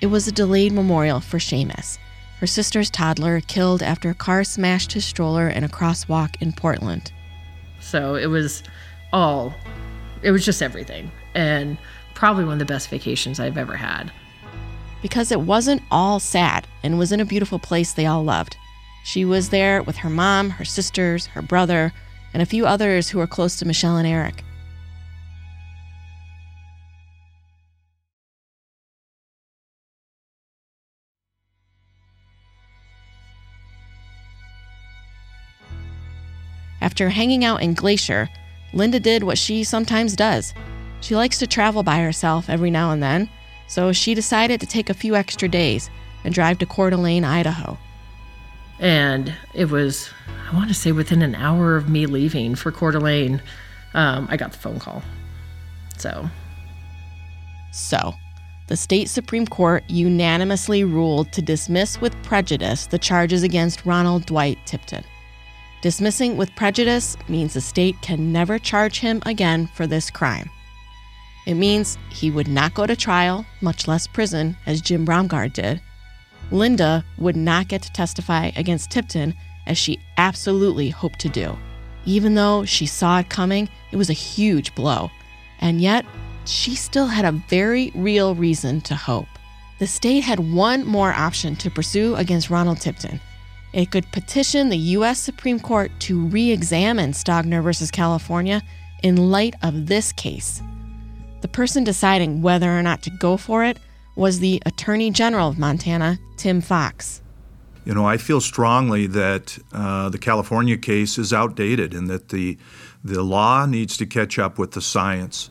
It 0.00 0.06
was 0.06 0.26
a 0.26 0.32
delayed 0.32 0.72
memorial 0.72 1.20
for 1.20 1.38
Seamus, 1.38 1.98
her 2.40 2.46
sister's 2.46 2.88
toddler 2.88 3.42
killed 3.42 3.82
after 3.82 4.08
a 4.08 4.14
car 4.14 4.44
smashed 4.44 4.92
his 4.92 5.04
stroller 5.04 5.48
in 5.48 5.62
a 5.62 5.68
crosswalk 5.68 6.40
in 6.40 6.52
Portland. 6.52 7.12
So 7.80 8.14
it 8.14 8.26
was 8.26 8.62
all, 9.12 9.54
it 10.22 10.30
was 10.30 10.42
just 10.42 10.62
everything. 10.62 11.10
And 11.34 11.76
probably 12.14 12.44
one 12.44 12.54
of 12.54 12.58
the 12.58 12.64
best 12.64 12.88
vacations 12.88 13.38
I've 13.38 13.58
ever 13.58 13.76
had. 13.76 14.10
Because 15.02 15.30
it 15.30 15.42
wasn't 15.42 15.82
all 15.90 16.18
sad 16.18 16.66
and 16.82 16.98
was 16.98 17.12
in 17.12 17.20
a 17.20 17.26
beautiful 17.26 17.58
place 17.58 17.92
they 17.92 18.06
all 18.06 18.24
loved. 18.24 18.56
She 19.04 19.26
was 19.26 19.50
there 19.50 19.82
with 19.82 19.96
her 19.98 20.10
mom, 20.10 20.48
her 20.48 20.64
sisters, 20.64 21.26
her 21.26 21.42
brother, 21.42 21.92
and 22.32 22.42
a 22.42 22.46
few 22.46 22.66
others 22.66 23.10
who 23.10 23.18
were 23.18 23.26
close 23.26 23.56
to 23.56 23.66
Michelle 23.66 23.98
and 23.98 24.08
Eric. 24.08 24.44
After 36.80 37.08
hanging 37.10 37.44
out 37.44 37.62
in 37.62 37.74
Glacier, 37.74 38.28
Linda 38.72 39.00
did 39.00 39.22
what 39.22 39.38
she 39.38 39.64
sometimes 39.64 40.16
does. 40.16 40.54
She 41.00 41.16
likes 41.16 41.38
to 41.38 41.46
travel 41.46 41.82
by 41.82 42.00
herself 42.00 42.48
every 42.48 42.70
now 42.70 42.90
and 42.90 43.02
then, 43.02 43.28
so 43.68 43.92
she 43.92 44.14
decided 44.14 44.60
to 44.60 44.66
take 44.66 44.90
a 44.90 44.94
few 44.94 45.14
extra 45.14 45.48
days 45.48 45.90
and 46.24 46.34
drive 46.34 46.58
to 46.58 46.66
Coeur 46.66 46.90
d'Alene, 46.90 47.24
Idaho. 47.24 47.78
And 48.78 49.34
it 49.54 49.70
was, 49.70 50.10
I 50.50 50.54
want 50.54 50.68
to 50.68 50.74
say, 50.74 50.92
within 50.92 51.22
an 51.22 51.34
hour 51.34 51.76
of 51.76 51.88
me 51.88 52.06
leaving 52.06 52.54
for 52.54 52.72
Coeur 52.72 52.92
d'Alene, 52.92 53.42
um, 53.94 54.26
I 54.30 54.36
got 54.36 54.52
the 54.52 54.58
phone 54.58 54.78
call. 54.78 55.02
So. 55.98 56.28
So, 57.72 58.14
the 58.68 58.76
state 58.76 59.08
Supreme 59.08 59.46
Court 59.46 59.84
unanimously 59.88 60.84
ruled 60.84 61.32
to 61.32 61.42
dismiss 61.42 62.00
with 62.00 62.20
prejudice 62.22 62.86
the 62.86 62.98
charges 62.98 63.42
against 63.42 63.84
Ronald 63.84 64.26
Dwight 64.26 64.58
Tipton. 64.64 65.04
Dismissing 65.82 66.36
with 66.36 66.54
prejudice 66.56 67.16
means 67.26 67.54
the 67.54 67.60
state 67.62 67.96
can 68.02 68.32
never 68.32 68.58
charge 68.58 69.00
him 69.00 69.22
again 69.24 69.66
for 69.74 69.86
this 69.86 70.10
crime. 70.10 70.50
It 71.46 71.54
means 71.54 71.96
he 72.10 72.30
would 72.30 72.48
not 72.48 72.74
go 72.74 72.86
to 72.86 72.94
trial, 72.94 73.46
much 73.62 73.88
less 73.88 74.06
prison, 74.06 74.58
as 74.66 74.82
Jim 74.82 75.06
Bromgard 75.06 75.54
did. 75.54 75.80
Linda 76.50 77.02
would 77.16 77.36
not 77.36 77.68
get 77.68 77.80
to 77.82 77.92
testify 77.92 78.50
against 78.56 78.90
Tipton, 78.90 79.34
as 79.66 79.78
she 79.78 80.00
absolutely 80.18 80.90
hoped 80.90 81.18
to 81.20 81.30
do. 81.30 81.56
Even 82.04 82.34
though 82.34 82.66
she 82.66 82.84
saw 82.84 83.20
it 83.20 83.30
coming, 83.30 83.68
it 83.90 83.96
was 83.96 84.10
a 84.10 84.14
huge 84.14 84.74
blow. 84.74 85.10
And 85.60 85.80
yet, 85.80 86.04
she 86.44 86.74
still 86.74 87.06
had 87.06 87.24
a 87.24 87.32
very 87.32 87.90
real 87.94 88.34
reason 88.34 88.82
to 88.82 88.94
hope. 88.94 89.28
The 89.78 89.86
state 89.86 90.24
had 90.24 90.40
one 90.40 90.84
more 90.84 91.12
option 91.12 91.56
to 91.56 91.70
pursue 91.70 92.16
against 92.16 92.50
Ronald 92.50 92.80
Tipton 92.82 93.18
it 93.72 93.90
could 93.90 94.10
petition 94.12 94.68
the 94.68 94.76
U.S. 94.76 95.20
Supreme 95.20 95.60
Court 95.60 95.90
to 96.00 96.26
re 96.26 96.50
examine 96.50 97.12
Stogner 97.12 97.62
versus 97.62 97.90
California 97.90 98.62
in 99.02 99.30
light 99.30 99.54
of 99.62 99.86
this 99.86 100.12
case. 100.12 100.62
The 101.40 101.48
person 101.48 101.84
deciding 101.84 102.42
whether 102.42 102.76
or 102.76 102.82
not 102.82 103.02
to 103.02 103.10
go 103.10 103.36
for 103.36 103.64
it 103.64 103.78
was 104.16 104.40
the 104.40 104.62
Attorney 104.66 105.10
General 105.10 105.48
of 105.48 105.58
Montana, 105.58 106.18
Tim 106.36 106.60
Fox. 106.60 107.22
You 107.84 107.94
know, 107.94 108.04
I 108.04 108.18
feel 108.18 108.40
strongly 108.40 109.06
that 109.06 109.58
uh, 109.72 110.10
the 110.10 110.18
California 110.18 110.76
case 110.76 111.16
is 111.16 111.32
outdated 111.32 111.94
and 111.94 112.10
that 112.10 112.28
the, 112.28 112.58
the 113.02 113.22
law 113.22 113.64
needs 113.64 113.96
to 113.96 114.06
catch 114.06 114.38
up 114.38 114.58
with 114.58 114.72
the 114.72 114.82
science. 114.82 115.50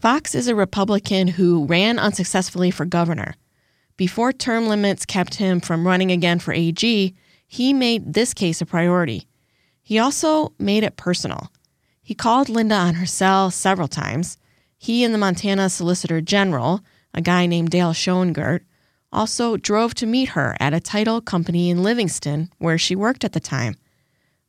Fox 0.00 0.34
is 0.34 0.48
a 0.48 0.54
Republican 0.54 1.28
who 1.28 1.66
ran 1.66 1.98
unsuccessfully 1.98 2.70
for 2.70 2.84
governor. 2.84 3.34
Before 3.96 4.32
term 4.32 4.66
limits 4.66 5.04
kept 5.04 5.34
him 5.34 5.60
from 5.60 5.86
running 5.86 6.10
again 6.10 6.38
for 6.38 6.52
AG, 6.52 7.14
he 7.54 7.72
made 7.72 8.14
this 8.14 8.34
case 8.34 8.60
a 8.60 8.66
priority. 8.66 9.28
He 9.80 9.96
also 9.96 10.52
made 10.58 10.82
it 10.82 10.96
personal. 10.96 11.52
He 12.02 12.12
called 12.12 12.48
Linda 12.48 12.74
on 12.74 12.94
her 12.94 13.06
cell 13.06 13.52
several 13.52 13.86
times. 13.86 14.38
He 14.76 15.04
and 15.04 15.14
the 15.14 15.18
Montana 15.18 15.70
Solicitor 15.70 16.20
General, 16.20 16.80
a 17.14 17.20
guy 17.20 17.46
named 17.46 17.70
Dale 17.70 17.92
Schowengerdt, 17.92 18.62
also 19.12 19.56
drove 19.56 19.94
to 19.94 20.04
meet 20.04 20.30
her 20.30 20.56
at 20.58 20.74
a 20.74 20.80
title 20.80 21.20
company 21.20 21.70
in 21.70 21.84
Livingston 21.84 22.50
where 22.58 22.76
she 22.76 22.96
worked 22.96 23.22
at 23.22 23.34
the 23.34 23.38
time. 23.38 23.76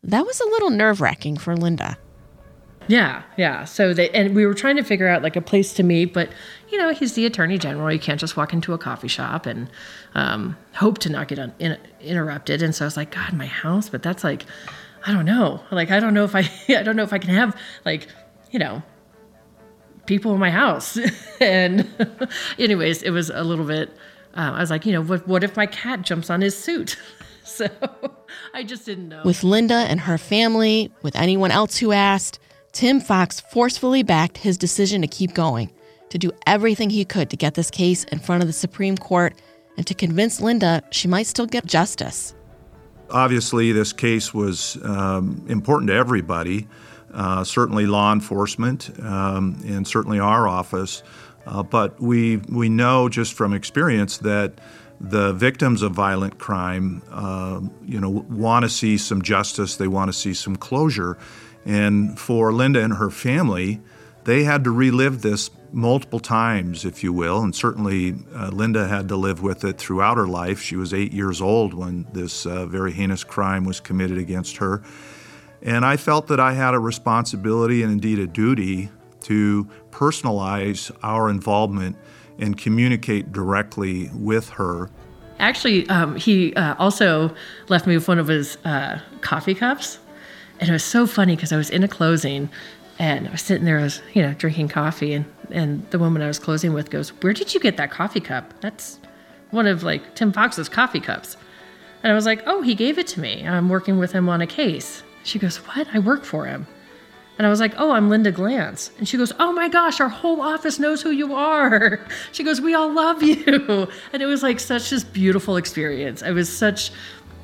That 0.02 0.26
was 0.26 0.40
a 0.40 0.50
little 0.50 0.72
nerve 0.72 1.00
wracking 1.00 1.38
for 1.38 1.56
Linda. 1.56 2.00
Yeah, 2.88 3.24
yeah. 3.38 3.66
So 3.66 3.94
they 3.94 4.10
and 4.12 4.36
we 4.36 4.46
were 4.46 4.54
trying 4.54 4.76
to 4.78 4.84
figure 4.84 5.08
out 5.08 5.24
like 5.24 5.36
a 5.36 5.42
place 5.42 5.74
to 5.74 5.84
meet, 5.84 6.14
but 6.14 6.30
you 6.70 6.78
know 6.78 6.94
he's 6.94 7.14
the 7.14 7.26
attorney 7.26 7.58
general. 7.58 7.92
You 7.92 8.00
can't 8.00 8.20
just 8.20 8.38
walk 8.38 8.54
into 8.54 8.74
a 8.74 8.78
coffee 8.78 9.08
shop 9.08 9.46
and 9.46 9.70
um, 10.14 10.58
hope 10.74 11.00
to 11.00 11.10
not 11.10 11.28
get 11.28 11.40
un- 11.40 11.54
in, 11.60 11.78
interrupted. 12.02 12.62
And 12.62 12.76
so 12.76 12.86
I 12.86 12.88
was 12.88 12.98
like, 12.98 13.12
God, 13.12 13.34
my 13.34 13.48
house, 13.48 13.90
but 13.90 14.04
that's 14.04 14.24
like, 14.24 14.46
I 15.06 15.12
don't 15.12 15.26
know. 15.26 15.62
Like 15.72 15.92
I 15.92 16.00
don't 16.00 16.14
know 16.14 16.24
if 16.24 16.36
I 16.36 16.50
I 16.70 16.84
don't 16.84 16.96
know 16.96 17.04
if 17.04 17.14
I 17.14 17.18
can 17.18 17.32
have 17.32 17.60
like 17.86 18.08
you 18.52 18.60
know 18.60 18.84
people 20.06 20.34
in 20.34 20.40
my 20.40 20.52
house. 20.52 20.98
and 21.42 21.88
anyways, 22.60 23.04
it 23.04 23.12
was 23.12 23.30
a 23.30 23.44
little 23.44 23.66
bit. 23.66 23.90
Uh, 24.36 24.52
I 24.54 24.60
was 24.60 24.70
like, 24.70 24.86
you 24.86 24.92
know, 24.92 25.02
what 25.02 25.28
what 25.28 25.44
if 25.44 25.56
my 25.56 25.66
cat 25.66 26.02
jumps 26.02 26.30
on 26.30 26.42
his 26.42 26.58
suit? 26.58 26.98
so 27.44 27.68
I 28.54 28.64
just 28.64 28.86
didn't 28.86 29.10
know. 29.10 29.22
With 29.24 29.44
Linda 29.44 29.76
and 29.76 30.02
her 30.02 30.18
family, 30.18 30.92
with 31.02 31.16
anyone 31.16 31.52
else 31.52 31.78
who 31.78 31.92
asked, 31.92 32.40
Tim 32.76 33.00
Fox 33.00 33.40
forcefully 33.40 34.04
backed 34.04 34.38
his 34.38 34.58
decision 34.58 35.02
to 35.02 35.08
keep 35.08 35.34
going, 35.34 35.72
to 36.10 36.18
do 36.18 36.30
everything 36.46 36.90
he 36.90 37.06
could 37.06 37.30
to 37.30 37.38
get 37.38 37.54
this 37.54 37.72
case 37.72 38.04
in 38.04 38.20
front 38.20 38.44
of 38.44 38.48
the 38.48 38.54
Supreme 38.54 38.98
Court 38.98 39.34
and 39.78 39.88
to 39.88 39.94
convince 39.94 40.42
Linda 40.42 40.84
she 40.92 41.08
might 41.08 41.26
still 41.26 41.46
get 41.46 41.66
justice. 41.66 42.36
Obviously, 43.10 43.72
this 43.72 43.94
case 43.94 44.34
was 44.34 44.78
um, 44.84 45.46
important 45.48 45.88
to 45.88 45.96
everybody, 45.96 46.68
uh, 47.14 47.46
certainly 47.46 47.86
law 47.86 48.12
enforcement, 48.12 48.92
um, 49.00 49.58
and 49.66 49.88
certainly 49.88 50.20
our 50.20 50.46
office. 50.46 51.02
Uh, 51.46 51.64
but 51.64 51.98
we, 52.02 52.38
we 52.50 52.68
know 52.68 53.08
just 53.08 53.36
from 53.36 53.54
experience 53.54 54.18
that 54.18 54.60
the 55.00 55.32
victims 55.32 55.82
of 55.82 55.94
violent 55.94 56.40
crime, 56.40 57.02
uh, 57.10 57.62
you 57.86 58.02
know, 58.02 58.10
want 58.10 58.64
to 58.64 58.70
see 58.70 58.98
some 58.98 59.22
justice. 59.22 59.78
They 59.78 59.88
want 59.88 60.10
to 60.10 60.14
see 60.14 60.34
some 60.34 60.58
closure, 60.58 61.18
and 61.66 62.20
for 62.20 62.54
Linda 62.54 62.82
and 62.82 62.94
her 62.94 63.10
family, 63.10 63.82
they 64.24 64.44
had 64.44 64.64
to 64.64 64.72
relive 64.72 65.22
this 65.22 65.50
multiple 65.72 66.20
times, 66.20 66.86
if 66.86 67.04
you 67.04 67.12
will. 67.12 67.42
And 67.42 67.56
certainly 67.56 68.16
uh, 68.34 68.50
Linda 68.50 68.88
had 68.88 69.08
to 69.10 69.16
live 69.16 69.42
with 69.42 69.64
it 69.64 69.78
throughout 69.78 70.18
her 70.18 70.28
life. 70.28 70.62
She 70.62 70.76
was 70.76 70.94
eight 70.94 71.12
years 71.12 71.42
old 71.42 71.74
when 71.74 72.08
this 72.14 72.46
uh, 72.46 72.66
very 72.66 72.94
heinous 72.94 73.24
crime 73.24 73.66
was 73.66 73.80
committed 73.80 74.18
against 74.18 74.58
her. 74.58 74.84
And 75.62 75.84
I 75.84 75.98
felt 75.98 76.28
that 76.28 76.40
I 76.40 76.54
had 76.54 76.74
a 76.76 76.80
responsibility 76.80 77.82
and 77.82 77.92
indeed 77.92 78.20
a 78.20 78.28
duty 78.28 78.90
to 79.22 79.68
personalize 79.90 80.96
our 81.02 81.30
involvement 81.30 81.98
and 82.38 82.58
communicate 82.58 83.32
directly 83.32 84.10
with 84.14 84.50
her. 84.50 84.90
Actually, 85.40 85.88
um, 85.90 86.16
he 86.16 86.54
uh, 86.56 86.76
also 86.78 87.34
left 87.68 87.88
me 87.88 87.96
with 87.96 88.08
one 88.08 88.20
of 88.20 88.28
his 88.28 88.58
uh, 88.64 89.00
coffee 89.22 89.56
cups 89.56 90.00
and 90.60 90.70
it 90.70 90.72
was 90.72 90.84
so 90.84 91.06
funny 91.06 91.36
because 91.36 91.52
I 91.52 91.58
was 91.58 91.70
in 91.70 91.84
a 91.84 91.88
closing 91.88 92.50
and 92.98 93.28
I 93.28 93.32
was 93.32 93.42
sitting 93.42 93.66
there, 93.66 93.80
I 93.80 93.84
was, 93.84 94.02
you 94.14 94.22
know, 94.22 94.34
drinking 94.34 94.70
coffee. 94.70 95.14
And, 95.14 95.26
and 95.52 95.90
the 95.92 96.00
woman 96.00 96.22
I 96.22 96.28
was 96.28 96.40
closing 96.40 96.74
with 96.74 96.90
goes, 96.90 97.10
Where 97.22 97.34
did 97.34 97.54
you 97.54 97.60
get 97.60 97.78
that 97.78 97.92
coffee 97.92 98.22
cup? 98.22 98.54
That's 98.62 99.00
one 99.52 99.68
of 99.68 99.84
like 99.84 100.16
Tim 100.16 100.32
Fox's 100.32 100.70
coffee 100.70 101.02
cups. 101.02 101.36
And 102.04 102.12
I 102.12 102.16
was 102.16 102.26
like, 102.26 102.44
Oh, 102.46 102.62
he 102.62 102.74
gave 102.74 102.98
it 102.98 103.08
to 103.08 103.20
me. 103.20 103.46
I'm 103.46 103.70
working 103.70 104.00
with 104.00 104.12
him 104.12 104.30
on 104.30 104.42
a 104.42 104.48
case. 104.48 105.04
She 105.24 105.40
goes, 105.40 105.58
What? 105.58 105.88
I 105.94 106.00
work 106.00 106.24
for 106.24 106.46
him. 106.46 106.68
And 107.38 107.46
I 107.46 107.50
was 107.50 107.60
like, 107.60 107.74
Oh, 107.78 107.92
I'm 107.92 108.10
Linda 108.10 108.32
Glantz. 108.32 108.98
And 108.98 109.10
she 109.10 109.18
goes, 109.18 109.34
Oh 109.40 109.52
my 109.52 109.68
gosh, 109.68 110.00
our 110.00 110.08
whole 110.08 110.40
office 110.40 110.80
knows 110.80 111.02
who 111.02 111.12
you 111.12 111.34
are. 111.36 112.00
She 112.32 112.44
goes, 112.44 112.62
We 112.62 112.74
all 112.74 112.94
love 112.94 113.22
you. 113.22 113.88
And 114.14 114.22
it 114.22 114.26
was 114.26 114.42
like 114.42 114.62
such 114.62 114.90
this 114.90 115.04
beautiful 115.04 115.58
experience. 115.58 116.22
It 116.22 116.32
was 116.32 116.56
such 116.56 116.92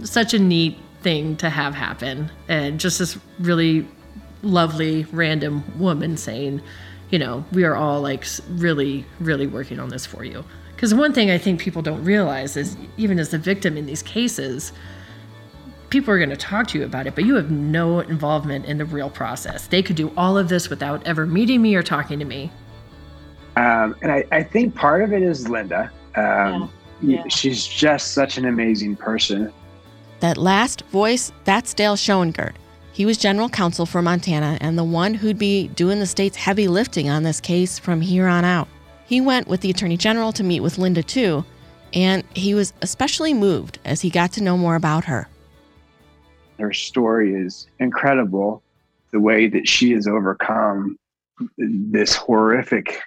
such 0.04 0.34
a 0.34 0.40
neat 0.40 0.80
thing 1.02 1.36
to 1.38 1.50
have 1.50 1.74
happen. 1.74 2.32
And 2.48 2.80
just 2.80 3.00
this 3.00 3.18
really 3.40 3.88
lovely 4.44 5.06
random 5.12 5.64
woman 5.80 6.18
saying, 6.18 6.62
you 7.10 7.20
know, 7.20 7.44
we 7.52 7.64
are 7.64 7.76
all 7.76 8.02
like 8.02 8.26
really, 8.50 9.06
really 9.20 9.48
working 9.48 9.80
on 9.80 9.90
this 9.90 10.06
for 10.06 10.24
you. 10.24 10.44
Because 10.76 10.94
one 10.96 11.14
thing 11.14 11.30
I 11.30 11.38
think 11.38 11.60
people 11.60 11.82
don't 11.82 12.04
realize 12.04 12.58
is 12.58 12.76
even 12.98 13.20
as 13.20 13.30
the 13.30 13.38
victim 13.38 13.78
in 13.78 13.86
these 13.86 14.02
cases, 14.02 14.74
people 15.90 16.14
are 16.14 16.18
going 16.18 16.30
to 16.30 16.38
talk 16.38 16.68
to 16.68 16.80
you 16.80 16.86
about 16.86 17.06
it, 17.06 17.14
but 17.14 17.26
you 17.26 17.36
have 17.36 17.52
no 17.52 18.00
involvement 18.00 18.66
in 18.66 18.78
the 18.78 18.86
real 18.86 19.10
process. 19.10 19.68
They 19.68 19.84
could 19.84 19.96
do 19.96 20.12
all 20.18 20.38
of 20.38 20.50
this 20.50 20.70
without 20.70 21.06
ever 21.06 21.28
meeting 21.28 21.62
me 21.62 21.76
or 21.76 21.84
talking 21.84 22.18
to 22.18 22.26
me. 22.26 22.52
Um, 23.58 23.96
and 24.02 24.12
I, 24.12 24.24
I, 24.32 24.44
think 24.44 24.74
part 24.74 25.04
of 25.04 25.12
it 25.12 25.22
is 25.22 25.50
Linda. 25.50 25.92
Um, 26.16 26.72
yeah. 27.02 27.18
Yeah. 27.18 27.28
She's 27.28 27.68
just 27.68 28.14
such 28.14 28.38
an 28.38 28.46
amazing 28.46 28.96
person. 28.96 29.52
That 30.22 30.38
last 30.38 30.84
voice, 30.86 31.32
that's 31.44 31.74
Dale 31.74 31.96
Schowengerdt. 31.96 32.54
He 32.94 33.06
was 33.06 33.18
general 33.18 33.50
counsel 33.50 33.86
for 33.86 34.02
Montana 34.02 34.58
and 34.62 34.78
the 34.78 34.84
one 34.84 35.14
who'd 35.14 35.40
be 35.40 35.68
doing 35.70 36.00
the 36.00 36.06
state's 36.06 36.38
heavy 36.38 36.68
lifting 36.68 37.10
on 37.10 37.24
this 37.24 37.42
case 37.42 37.80
from 37.80 38.02
here 38.02 38.28
on 38.28 38.46
out. 38.46 38.68
He 39.06 39.20
went 39.20 39.48
with 39.48 39.62
the 39.62 39.72
attorney 39.72 39.98
general 39.98 40.32
to 40.34 40.44
meet 40.44 40.60
with 40.60 40.78
Linda 40.78 41.02
too, 41.02 41.44
and 41.94 42.24
he 42.36 42.54
was 42.54 42.72
especially 42.82 43.34
moved 43.34 43.80
as 43.84 44.02
he 44.02 44.10
got 44.10 44.32
to 44.34 44.44
know 44.44 44.58
more 44.58 44.76
about 44.76 45.06
her. 45.06 45.28
Her 46.60 46.72
story 46.72 47.34
is 47.34 47.68
incredible. 47.80 48.62
The 49.12 49.20
way 49.20 49.48
that 49.48 49.68
she 49.68 49.92
has 49.92 50.08
overcome 50.08 50.98
this 51.58 52.16
horrific 52.16 53.00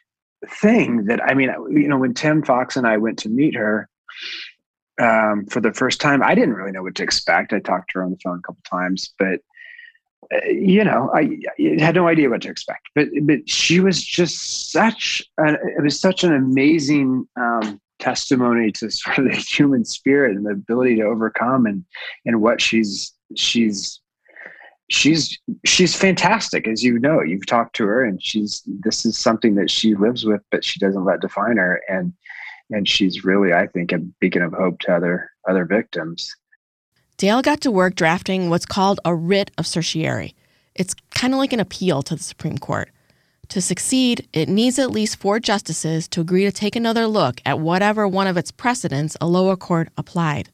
thing 0.49 1.05
that, 1.05 1.23
I 1.23 1.35
mean, 1.35 1.55
you 1.71 1.89
know, 1.89 1.99
when 1.99 2.13
Tim 2.13 2.43
Fox 2.43 2.77
and 2.77 2.87
I 2.87 2.97
went 2.97 3.19
to 3.21 3.29
meet 3.29 3.55
her, 3.55 3.89
um, 5.01 5.47
for 5.47 5.61
the 5.61 5.73
first 5.73 6.01
time. 6.01 6.23
I 6.23 6.35
didn't 6.35 6.55
really 6.55 6.73
know 6.73 6.83
what 6.83 6.95
to 6.97 7.03
expect. 7.03 7.53
I 7.53 7.61
talked 7.61 7.91
to 7.91 7.99
her 7.99 8.05
on 8.05 8.11
the 8.11 8.19
phone 8.23 8.39
a 8.39 8.43
couple 8.43 8.63
times, 8.69 9.13
but 9.19 9.41
uh, 10.33 10.47
you 10.47 10.85
know, 10.85 11.11
I, 11.15 11.39
I, 11.59 11.83
had 11.83 11.95
no 11.95 12.09
idea 12.09 12.31
what 12.31 12.43
to 12.43 12.51
expect. 12.51 12.89
But 12.95 13.09
but 13.23 13.49
she 13.49 13.81
was 13.81 14.03
just 14.03 14.71
such 14.73 15.23
an, 15.39 15.57
it 15.77 15.83
was 15.83 16.01
such 16.01 16.25
an 16.25 16.33
amazing 16.33 17.27
um, 17.37 17.81
testimony 17.99 18.73
to 18.73 18.91
sort 18.91 19.19
of 19.19 19.25
the 19.25 19.37
human 19.37 19.85
spirit 19.85 20.37
and 20.37 20.47
the 20.47 20.51
ability 20.51 20.97
to 20.97 21.03
overcome 21.03 21.67
and 21.67 21.85
and 22.25 22.41
what 22.41 22.61
she's 22.61 23.13
she's 23.37 24.01
she's 24.91 25.39
she's 25.65 25.97
fantastic 25.97 26.69
as 26.69 26.83
you 26.83 26.99
know 26.99 27.23
you've 27.23 27.47
talked 27.47 27.75
to 27.75 27.87
her 27.87 28.05
and 28.05 28.23
she's 28.23 28.63
this 28.67 29.07
is 29.07 29.19
something 29.19 29.55
that 29.55 29.71
she 29.71 29.95
lives 29.95 30.25
with 30.27 30.43
but 30.51 30.63
she 30.63 30.79
doesn't 30.79 31.07
let 31.07 31.21
define 31.21 31.57
her 31.57 31.81
and 31.89 32.13
and 32.71 32.89
she's 32.89 33.25
really, 33.25 33.53
I 33.53 33.67
think, 33.67 33.93
a 33.93 33.99
beacon 33.99 34.43
of 34.43 34.53
hope 34.53 34.81
to 34.81 34.95
other 34.95 35.31
other 35.49 35.65
victims. 35.65 36.35
Dale 37.17 37.43
got 37.43 37.61
to 37.63 37.71
work 37.71 37.95
drafting 37.95 38.51
what's 38.51 38.67
called 38.67 39.01
a 39.05 39.15
writ 39.15 39.51
of 39.59 39.67
certiorari. 39.67 40.35
It's 40.75 40.95
kind 41.15 41.33
of 41.33 41.39
like 41.39 41.53
an 41.53 41.61
appeal 41.61 42.03
to 42.03 42.17
the 42.17 42.23
Supreme 42.23 42.59
Court. 42.59 42.91
To 43.49 43.61
succeed, 43.61 44.27
it 44.33 44.49
needs 44.49 44.79
at 44.79 44.91
least 44.91 45.17
four 45.17 45.39
justices 45.39 46.09
to 46.09 46.21
agree 46.21 46.45
to 46.45 46.51
take 46.51 46.75
another 46.75 47.07
look 47.07 47.41
at 47.45 47.61
whatever 47.61 48.09
one 48.09 48.27
of 48.27 48.37
its 48.37 48.51
precedents 48.51 49.17
a 49.21 49.27
lower 49.27 49.57
court 49.57 49.91
applied. 49.97 50.49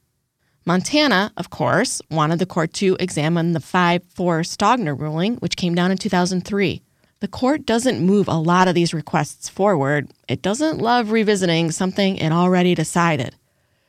Montana, 0.66 1.32
of 1.36 1.48
course, 1.48 2.02
wanted 2.10 2.38
the 2.38 2.46
court 2.46 2.74
to 2.74 2.96
examine 3.00 3.52
the 3.52 3.60
5 3.60 4.02
4 4.14 4.40
Stogner 4.40 4.98
ruling, 4.98 5.36
which 5.36 5.56
came 5.56 5.74
down 5.74 5.90
in 5.90 5.96
2003. 5.96 6.82
The 7.20 7.28
court 7.28 7.66
doesn't 7.66 8.00
move 8.00 8.28
a 8.28 8.38
lot 8.38 8.66
of 8.66 8.74
these 8.74 8.94
requests 8.94 9.48
forward. 9.48 10.10
It 10.26 10.40
doesn't 10.40 10.78
love 10.78 11.12
revisiting 11.12 11.70
something 11.70 12.16
it 12.16 12.32
already 12.32 12.74
decided. 12.74 13.36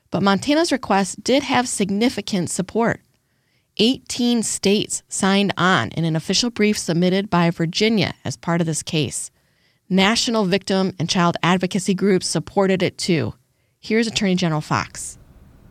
But 0.09 0.21
Montana's 0.21 0.73
request 0.73 1.23
did 1.23 1.43
have 1.43 1.67
significant 1.69 2.49
support. 2.49 2.99
18 3.77 4.43
states 4.43 5.01
signed 5.07 5.53
on 5.55 5.91
in 5.91 6.03
an 6.03 6.17
official 6.17 6.49
brief 6.49 6.77
submitted 6.77 7.29
by 7.29 7.49
Virginia 7.49 8.13
as 8.25 8.35
part 8.35 8.59
of 8.59 8.67
this 8.67 8.83
case. 8.83 9.31
National 9.89 10.43
victim 10.43 10.93
and 10.99 11.09
child 11.09 11.37
advocacy 11.41 11.93
groups 11.93 12.27
supported 12.27 12.83
it 12.83 12.97
too. 12.97 13.33
Here's 13.79 14.07
Attorney 14.07 14.35
General 14.35 14.61
Fox. 14.61 15.17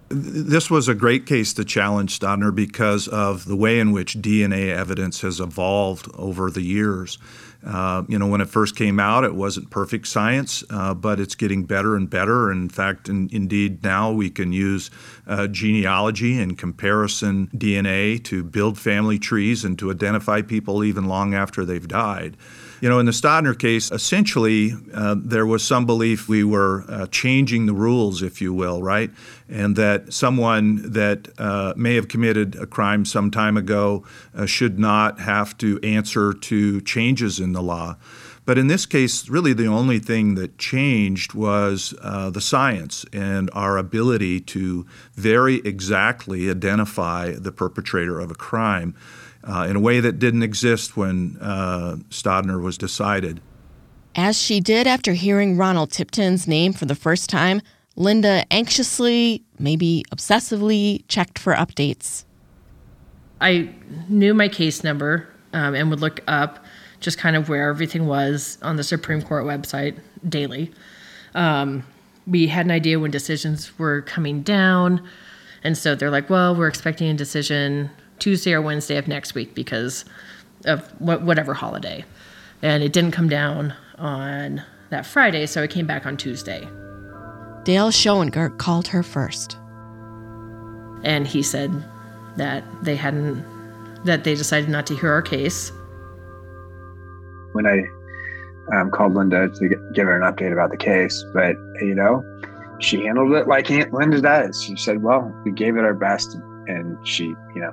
This 0.09 0.68
was 0.68 0.88
a 0.88 0.94
great 0.94 1.25
case 1.25 1.55
to 1.55 1.64
challenge 1.64 2.18
Stogner 2.18 2.53
because 2.53 3.07
of 3.07 3.44
the 3.44 3.55
way 3.55 3.79
in 3.79 3.92
which 3.92 4.20
DNA 4.20 4.75
evidence 4.75 5.20
has 5.20 5.38
evolved 5.38 6.09
over 6.14 6.51
the 6.51 6.62
years. 6.62 7.16
Uh, 7.64 8.05
you 8.09 8.18
know, 8.18 8.27
when 8.27 8.40
it 8.40 8.49
first 8.49 8.75
came 8.75 8.99
out, 8.99 9.23
it 9.25 9.35
wasn't 9.35 9.70
perfect 9.70 10.07
science, 10.07 10.64
uh, 10.70 10.94
but 10.94 11.20
it's 11.20 11.35
getting 11.35 11.64
better 11.64 11.94
and 11.94 12.09
better. 12.09 12.51
In 12.51 12.68
fact, 12.68 13.09
in, 13.09 13.29
indeed, 13.33 13.83
now 13.83 14.11
we 14.11 14.31
can 14.31 14.53
use 14.53 14.90
uh, 15.27 15.46
genealogy 15.46 16.40
and 16.40 16.57
comparison 16.57 17.49
DNA 17.49 18.23
to 18.25 18.42
build 18.42 18.79
family 18.79 19.18
trees 19.18 19.64
and 19.64 19.79
to 19.79 19.90
identify 19.90 20.40
people 20.40 20.83
even 20.83 21.07
long 21.07 21.35
after 21.35 21.64
they've 21.64 21.88
died. 21.88 22.37
You 22.81 22.88
know, 22.88 22.99
in 22.99 23.05
the 23.05 23.12
Stogner 23.12 23.59
case, 23.59 23.90
essentially 23.90 24.73
uh, 24.95 25.14
there 25.19 25.45
was 25.45 25.62
some 25.62 25.85
belief 25.85 26.31
we 26.31 26.45
were 26.45 26.87
uh, 26.88 27.07
changing 27.09 27.66
the 27.66 27.75
rules, 27.75 28.23
if 28.23 28.40
you 28.40 28.55
will, 28.55 28.83
right? 28.83 29.11
And 29.51 29.77
that 29.77 30.14
someone 30.14 30.90
that 30.93 31.29
uh, 31.37 31.75
may 31.77 31.95
have 31.97 32.09
committed 32.09 32.57
a 32.57 32.64
crime 32.64 33.05
some 33.05 33.31
time 33.31 33.59
ago 33.59 34.07
uh, 34.35 34.47
should 34.47 34.79
not 34.79 35.21
have 35.21 35.59
to 35.59 35.79
answer 35.83 36.33
to 36.33 36.81
changes 36.81 37.38
in 37.38 37.53
the 37.53 37.62
law. 37.62 37.97
But 38.47 38.57
in 38.57 38.69
this 38.69 38.87
case, 38.87 39.29
really 39.29 39.53
the 39.53 39.66
only 39.66 39.99
thing 39.99 40.35
that 40.37 40.57
changed 40.57 41.35
was 41.35 41.95
uh, 42.01 42.31
the 42.31 42.40
science 42.40 43.05
and 43.12 43.51
our 43.53 43.77
ability 43.77 44.40
to 44.40 44.87
very 45.12 45.57
exactly 45.57 46.49
identify 46.49 47.33
the 47.33 47.53
perpetrator 47.53 48.19
of 48.19 48.31
a 48.31 48.35
crime. 48.35 48.97
Uh, 49.42 49.66
in 49.70 49.74
a 49.74 49.81
way 49.81 50.00
that 50.00 50.18
didn't 50.18 50.42
exist 50.42 50.98
when 50.98 51.38
uh, 51.40 51.96
Stogner 52.11 52.62
was 52.62 52.76
decided. 52.76 53.40
As 54.14 54.38
she 54.38 54.61
did 54.61 54.87
after 54.87 55.14
hearing 55.14 55.57
Ronald 55.57 55.90
Tipton's 55.92 56.46
name 56.46 56.74
for 56.74 56.85
the 56.85 56.94
first 56.94 57.31
time, 57.31 57.62
Linda 57.96 58.44
anxiously, 58.50 59.42
maybe 59.59 60.05
obsessively, 60.14 61.05
checked 61.09 61.38
for 61.38 61.55
updates. 61.55 62.24
I 63.40 63.70
knew 64.09 64.35
my 64.35 64.48
case 64.48 64.85
number 64.85 65.29
um, 65.53 65.74
and 65.74 65.90
would 65.90 66.00
look 66.00 66.20
up 66.26 66.64
just 67.00 67.18
kind 67.18 67.37
of 67.37 67.48
where 67.48 67.68
everything 67.68 68.07
was 68.07 68.59
on 68.62 68.76
the 68.76 68.85
Supreme 68.85 69.22
Court 69.22 69.44
website 69.44 69.98
daily. 70.29 70.70
Um, 71.35 71.85
we 72.26 72.46
had 72.46 72.66
an 72.66 72.70
idea 72.70 72.98
when 72.98 73.11
decisions 73.11 73.79
were 73.79 74.03
coming 74.03 74.42
down. 74.42 75.03
And 75.64 75.76
so 75.76 75.94
they're 75.94 76.11
like, 76.11 76.29
well, 76.31 76.55
we're 76.55 76.68
expecting 76.68 77.09
a 77.09 77.14
decision 77.14 77.90
Tuesday 78.20 78.52
or 78.52 78.62
Wednesday 78.62 78.96
of 78.96 79.09
next 79.09 79.35
week 79.35 79.54
because 79.54 80.04
of 80.64 80.88
whatever 81.00 81.54
holiday. 81.54 82.04
And 82.62 82.83
it 82.83 82.92
didn't 82.92 83.12
come 83.12 83.28
down 83.28 83.74
on 83.98 84.62
that 84.90 85.06
Friday, 85.06 85.46
so 85.46 85.62
it 85.62 85.70
came 85.70 85.87
back 85.87 86.06
on 86.06 86.16
Tuesday. 86.16 86.68
Dale 87.64 87.90
Schowengerdt 87.90 88.59
called 88.59 88.88
her 88.88 89.02
first. 89.02 89.56
And 91.02 91.26
he 91.26 91.42
said 91.42 91.72
that 92.37 92.64
they 92.83 92.96
hadn't, 92.96 93.44
that 94.04 94.24
they 94.24 94.35
decided 94.35 94.68
not 94.68 94.87
to 94.88 94.96
hear 94.96 95.11
our 95.11 95.22
case. 95.22 95.72
When 97.52 97.66
I 97.66 97.83
um, 98.76 98.90
called 98.90 99.14
Linda 99.14 99.48
to 99.48 99.68
give 99.94 100.06
her 100.06 100.20
an 100.20 100.22
update 100.22 100.52
about 100.52 100.70
the 100.70 100.76
case, 100.76 101.24
but 101.33 101.56
you 101.80 101.94
know, 101.94 102.24
she 102.78 103.04
handled 103.04 103.33
it 103.33 103.48
like 103.48 103.70
Aunt 103.70 103.92
Linda 103.92 104.20
does. 104.20 104.62
She 104.62 104.76
said, 104.76 105.02
"Well, 105.02 105.35
we 105.44 105.52
gave 105.52 105.76
it 105.76 105.85
our 105.85 105.94
best," 105.94 106.35
and 106.66 106.96
she, 107.06 107.24
you 107.24 107.61
know, 107.61 107.72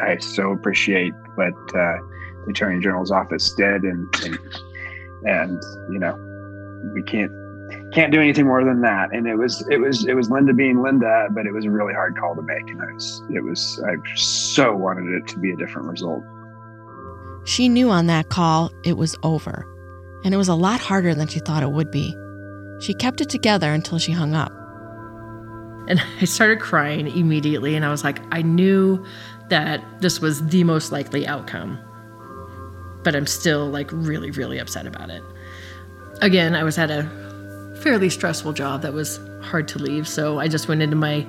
I 0.00 0.18
so 0.18 0.52
appreciate 0.52 1.14
what 1.34 1.54
uh, 1.74 1.98
the 2.44 2.50
Attorney 2.50 2.80
General's 2.80 3.10
office 3.10 3.52
did, 3.52 3.82
and, 3.82 4.06
and 4.24 4.38
and 5.24 5.62
you 5.90 5.98
know, 5.98 6.16
we 6.94 7.02
can't 7.02 7.32
can't 7.92 8.12
do 8.12 8.20
anything 8.20 8.46
more 8.46 8.64
than 8.64 8.80
that. 8.82 9.12
And 9.12 9.26
it 9.26 9.36
was 9.36 9.66
it 9.70 9.78
was 9.78 10.06
it 10.06 10.14
was 10.14 10.30
Linda 10.30 10.52
being 10.52 10.82
Linda, 10.82 11.28
but 11.30 11.46
it 11.46 11.52
was 11.52 11.64
a 11.64 11.70
really 11.70 11.94
hard 11.94 12.16
call 12.16 12.34
to 12.34 12.42
make, 12.42 12.68
and 12.68 12.80
it 12.80 12.94
was 12.94 13.22
it 13.30 13.40
was 13.44 13.82
I 13.86 13.94
so 14.14 14.74
wanted 14.74 15.12
it 15.14 15.26
to 15.28 15.38
be 15.38 15.52
a 15.52 15.56
different 15.56 15.88
result. 15.88 16.22
She 17.44 17.68
knew 17.68 17.90
on 17.90 18.06
that 18.06 18.28
call 18.28 18.70
it 18.84 18.96
was 18.96 19.16
over, 19.22 19.66
and 20.24 20.34
it 20.34 20.36
was 20.36 20.48
a 20.48 20.54
lot 20.54 20.80
harder 20.80 21.14
than 21.14 21.28
she 21.28 21.40
thought 21.40 21.62
it 21.62 21.70
would 21.70 21.90
be. 21.90 22.16
She 22.80 22.94
kept 22.94 23.20
it 23.20 23.28
together 23.28 23.72
until 23.72 23.98
she 23.98 24.12
hung 24.12 24.34
up. 24.34 24.52
And 25.88 26.02
I 26.20 26.26
started 26.26 26.60
crying 26.60 27.08
immediately, 27.08 27.74
and 27.74 27.84
I 27.84 27.88
was 27.88 28.04
like, 28.04 28.20
I 28.30 28.42
knew 28.42 29.04
that 29.48 29.82
this 30.00 30.20
was 30.20 30.46
the 30.48 30.64
most 30.64 30.92
likely 30.92 31.26
outcome. 31.26 31.78
But 33.02 33.14
I'm 33.14 33.26
still 33.26 33.66
like 33.68 33.90
really, 33.92 34.30
really 34.30 34.58
upset 34.58 34.86
about 34.86 35.10
it. 35.10 35.22
Again, 36.20 36.54
I 36.54 36.64
was 36.64 36.78
at 36.78 36.90
a 36.90 37.04
fairly 37.82 38.10
stressful 38.10 38.52
job 38.52 38.82
that 38.82 38.92
was 38.92 39.20
hard 39.40 39.68
to 39.68 39.78
leave. 39.78 40.06
So 40.08 40.38
I 40.38 40.48
just 40.48 40.68
went 40.68 40.82
into 40.82 40.96
my 40.96 41.26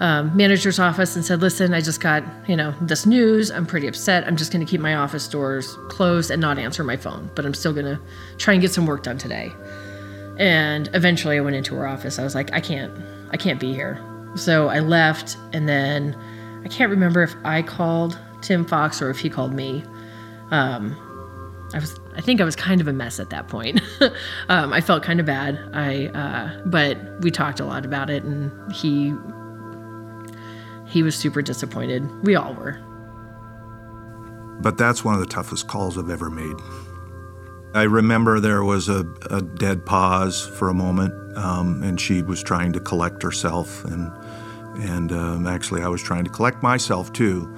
um, 0.00 0.36
manager's 0.36 0.78
office 0.78 1.14
and 1.14 1.24
said, 1.24 1.40
Listen, 1.40 1.72
I 1.72 1.80
just 1.80 2.00
got, 2.00 2.24
you 2.48 2.56
know, 2.56 2.74
this 2.80 3.06
news. 3.06 3.50
I'm 3.50 3.64
pretty 3.64 3.86
upset. 3.86 4.26
I'm 4.26 4.36
just 4.36 4.52
going 4.52 4.64
to 4.64 4.70
keep 4.70 4.80
my 4.80 4.94
office 4.94 5.28
doors 5.28 5.76
closed 5.88 6.30
and 6.30 6.40
not 6.40 6.58
answer 6.58 6.82
my 6.82 6.96
phone, 6.96 7.30
but 7.34 7.46
I'm 7.46 7.54
still 7.54 7.72
going 7.72 7.86
to 7.86 8.00
try 8.38 8.54
and 8.54 8.60
get 8.60 8.72
some 8.72 8.86
work 8.86 9.04
done 9.04 9.18
today. 9.18 9.52
And 10.36 10.90
eventually 10.94 11.36
I 11.36 11.40
went 11.40 11.54
into 11.54 11.76
her 11.76 11.86
office. 11.86 12.18
I 12.18 12.24
was 12.24 12.34
like, 12.34 12.52
I 12.52 12.60
can't, 12.60 12.92
I 13.30 13.36
can't 13.36 13.60
be 13.60 13.72
here. 13.72 14.02
So 14.34 14.68
I 14.68 14.80
left 14.80 15.36
and 15.52 15.68
then 15.68 16.16
I 16.64 16.68
can't 16.68 16.90
remember 16.90 17.22
if 17.22 17.34
I 17.44 17.62
called 17.62 18.18
Tim 18.40 18.64
Fox 18.64 19.02
or 19.02 19.10
if 19.10 19.18
he 19.18 19.28
called 19.28 19.52
me. 19.52 19.84
Um, 20.50 20.96
I 21.74 21.78
was, 21.78 21.98
I 22.16 22.20
think 22.20 22.40
I 22.40 22.44
was 22.44 22.56
kind 22.56 22.80
of 22.80 22.88
a 22.88 22.92
mess 22.92 23.18
at 23.18 23.30
that 23.30 23.48
point. 23.48 23.80
um, 24.48 24.72
I 24.72 24.80
felt 24.80 25.02
kind 25.02 25.20
of 25.20 25.26
bad. 25.26 25.58
I, 25.72 26.06
uh, 26.06 26.62
but 26.66 26.98
we 27.20 27.30
talked 27.30 27.60
a 27.60 27.64
lot 27.64 27.84
about 27.84 28.10
it, 28.10 28.22
and 28.22 28.72
he, 28.72 29.12
he 30.86 31.02
was 31.02 31.16
super 31.16 31.42
disappointed. 31.42 32.08
We 32.24 32.36
all 32.36 32.54
were. 32.54 32.80
But 34.60 34.78
that's 34.78 35.04
one 35.04 35.14
of 35.14 35.20
the 35.20 35.26
toughest 35.26 35.66
calls 35.66 35.98
I've 35.98 36.10
ever 36.10 36.30
made. 36.30 36.56
I 37.74 37.82
remember 37.82 38.38
there 38.38 38.62
was 38.62 38.88
a, 38.88 39.04
a 39.30 39.42
dead 39.42 39.84
pause 39.84 40.46
for 40.46 40.68
a 40.68 40.74
moment, 40.74 41.36
um, 41.36 41.82
and 41.82 42.00
she 42.00 42.22
was 42.22 42.40
trying 42.40 42.72
to 42.74 42.80
collect 42.80 43.22
herself, 43.22 43.84
and 43.84 44.12
and 44.76 45.12
um, 45.12 45.46
actually 45.46 45.82
I 45.82 45.88
was 45.88 46.02
trying 46.02 46.24
to 46.24 46.30
collect 46.30 46.62
myself 46.62 47.12
too, 47.12 47.54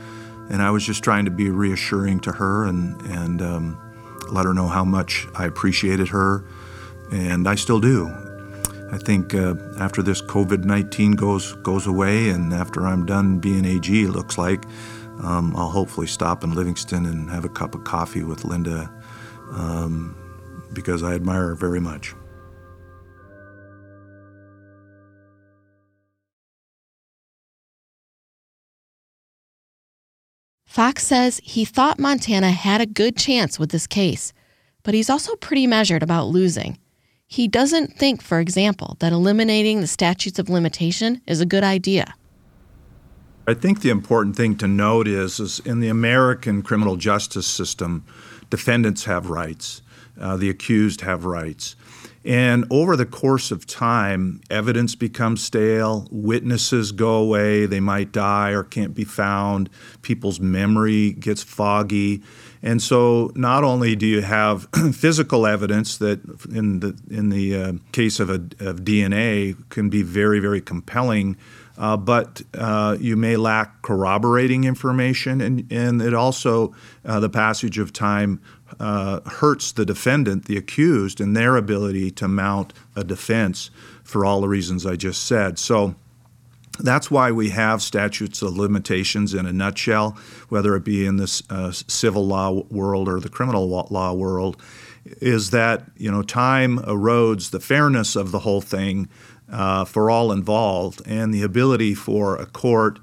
and 0.50 0.62
I 0.62 0.70
was 0.70 0.84
just 0.84 1.02
trying 1.02 1.24
to 1.24 1.30
be 1.30 1.50
reassuring 1.50 2.20
to 2.20 2.32
her 2.32 2.66
and 2.66 3.00
and 3.02 3.42
um, 3.42 3.78
let 4.30 4.44
her 4.44 4.54
know 4.54 4.68
how 4.68 4.84
much 4.84 5.26
I 5.34 5.46
appreciated 5.46 6.08
her, 6.08 6.44
and 7.10 7.48
I 7.48 7.54
still 7.54 7.80
do. 7.80 8.12
I 8.92 8.98
think 8.98 9.34
uh, 9.34 9.54
after 9.80 10.00
this 10.02 10.22
COVID 10.22 10.64
19 10.64 11.12
goes, 11.12 11.54
goes 11.54 11.86
away 11.86 12.28
and 12.30 12.52
after 12.52 12.86
I'm 12.86 13.04
done 13.04 13.38
being 13.38 13.64
AG, 13.64 14.02
it 14.02 14.10
looks 14.10 14.38
like, 14.38 14.64
um, 15.22 15.54
I'll 15.56 15.70
hopefully 15.70 16.06
stop 16.06 16.44
in 16.44 16.54
Livingston 16.54 17.04
and 17.06 17.28
have 17.30 17.44
a 17.44 17.48
cup 17.48 17.74
of 17.74 17.82
coffee 17.84 18.22
with 18.22 18.44
Linda 18.44 18.92
um, 19.50 20.16
because 20.72 21.02
I 21.02 21.14
admire 21.14 21.48
her 21.48 21.54
very 21.56 21.80
much. 21.80 22.14
Fox 30.76 31.06
says 31.06 31.40
he 31.42 31.64
thought 31.64 31.98
Montana 31.98 32.50
had 32.50 32.82
a 32.82 32.86
good 32.86 33.16
chance 33.16 33.58
with 33.58 33.70
this 33.70 33.86
case, 33.86 34.34
but 34.82 34.92
he's 34.92 35.08
also 35.08 35.34
pretty 35.36 35.66
measured 35.66 36.02
about 36.02 36.26
losing. 36.26 36.76
He 37.26 37.48
doesn't 37.48 37.96
think, 37.96 38.20
for 38.20 38.40
example, 38.40 38.98
that 38.98 39.10
eliminating 39.10 39.80
the 39.80 39.86
statutes 39.86 40.38
of 40.38 40.50
limitation 40.50 41.22
is 41.26 41.40
a 41.40 41.46
good 41.46 41.64
idea. 41.64 42.14
I 43.46 43.54
think 43.54 43.80
the 43.80 43.88
important 43.88 44.36
thing 44.36 44.54
to 44.58 44.68
note 44.68 45.08
is, 45.08 45.40
is 45.40 45.60
in 45.60 45.80
the 45.80 45.88
American 45.88 46.60
criminal 46.60 46.96
justice 46.96 47.46
system, 47.46 48.04
defendants 48.50 49.04
have 49.04 49.30
rights, 49.30 49.80
uh, 50.20 50.36
the 50.36 50.50
accused 50.50 51.00
have 51.00 51.24
rights. 51.24 51.74
And 52.26 52.64
over 52.70 52.96
the 52.96 53.06
course 53.06 53.52
of 53.52 53.68
time, 53.68 54.40
evidence 54.50 54.96
becomes 54.96 55.44
stale, 55.44 56.08
witnesses 56.10 56.90
go 56.90 57.14
away, 57.14 57.66
they 57.66 57.78
might 57.78 58.10
die 58.10 58.50
or 58.50 58.64
can't 58.64 58.94
be 58.94 59.04
found, 59.04 59.70
people's 60.02 60.40
memory 60.40 61.12
gets 61.12 61.44
foggy. 61.44 62.24
And 62.64 62.82
so, 62.82 63.30
not 63.36 63.62
only 63.62 63.94
do 63.94 64.06
you 64.06 64.22
have 64.22 64.66
physical 64.92 65.46
evidence 65.46 65.98
that, 65.98 66.20
in 66.52 66.80
the 66.80 66.98
in 67.08 67.28
the 67.28 67.54
uh, 67.54 67.72
case 67.92 68.18
of, 68.18 68.28
a, 68.28 68.40
of 68.58 68.80
DNA, 68.80 69.56
can 69.68 69.88
be 69.88 70.02
very 70.02 70.40
very 70.40 70.60
compelling, 70.60 71.36
uh, 71.78 71.96
but 71.96 72.42
uh, 72.54 72.96
you 72.98 73.16
may 73.16 73.36
lack 73.36 73.82
corroborating 73.82 74.64
information, 74.64 75.40
and 75.40 75.70
and 75.70 76.02
it 76.02 76.14
also 76.14 76.74
uh, 77.04 77.20
the 77.20 77.30
passage 77.30 77.78
of 77.78 77.92
time 77.92 78.40
uh, 78.80 79.20
hurts 79.28 79.72
the 79.72 79.84
defendant, 79.84 80.46
the 80.46 80.56
accused, 80.56 81.20
and 81.20 81.36
their 81.36 81.56
ability 81.56 82.10
to 82.12 82.28
mount 82.28 82.72
a 82.94 83.04
defense 83.04 83.70
for 84.02 84.24
all 84.24 84.40
the 84.40 84.48
reasons 84.48 84.84
I 84.84 84.96
just 84.96 85.24
said. 85.24 85.58
So 85.58 85.94
that's 86.78 87.10
why 87.10 87.30
we 87.30 87.50
have 87.50 87.82
statutes 87.82 88.42
of 88.42 88.56
limitations 88.56 89.34
in 89.34 89.46
a 89.46 89.52
nutshell, 89.52 90.16
whether 90.48 90.76
it 90.76 90.84
be 90.84 91.06
in 91.06 91.16
this 91.16 91.42
uh, 91.48 91.72
civil 91.72 92.26
law 92.26 92.62
world 92.70 93.08
or 93.08 93.20
the 93.20 93.28
criminal 93.28 93.68
law 93.68 94.12
world, 94.12 94.60
is 95.20 95.50
that 95.50 95.84
you 95.96 96.10
know 96.10 96.22
time 96.22 96.78
erodes 96.80 97.50
the 97.50 97.60
fairness 97.60 98.16
of 98.16 98.32
the 98.32 98.40
whole 98.40 98.60
thing 98.60 99.08
uh, 99.50 99.84
for 99.84 100.10
all 100.10 100.32
involved, 100.32 101.00
and 101.06 101.32
the 101.32 101.42
ability 101.42 101.94
for 101.94 102.36
a 102.36 102.46
court 102.46 102.98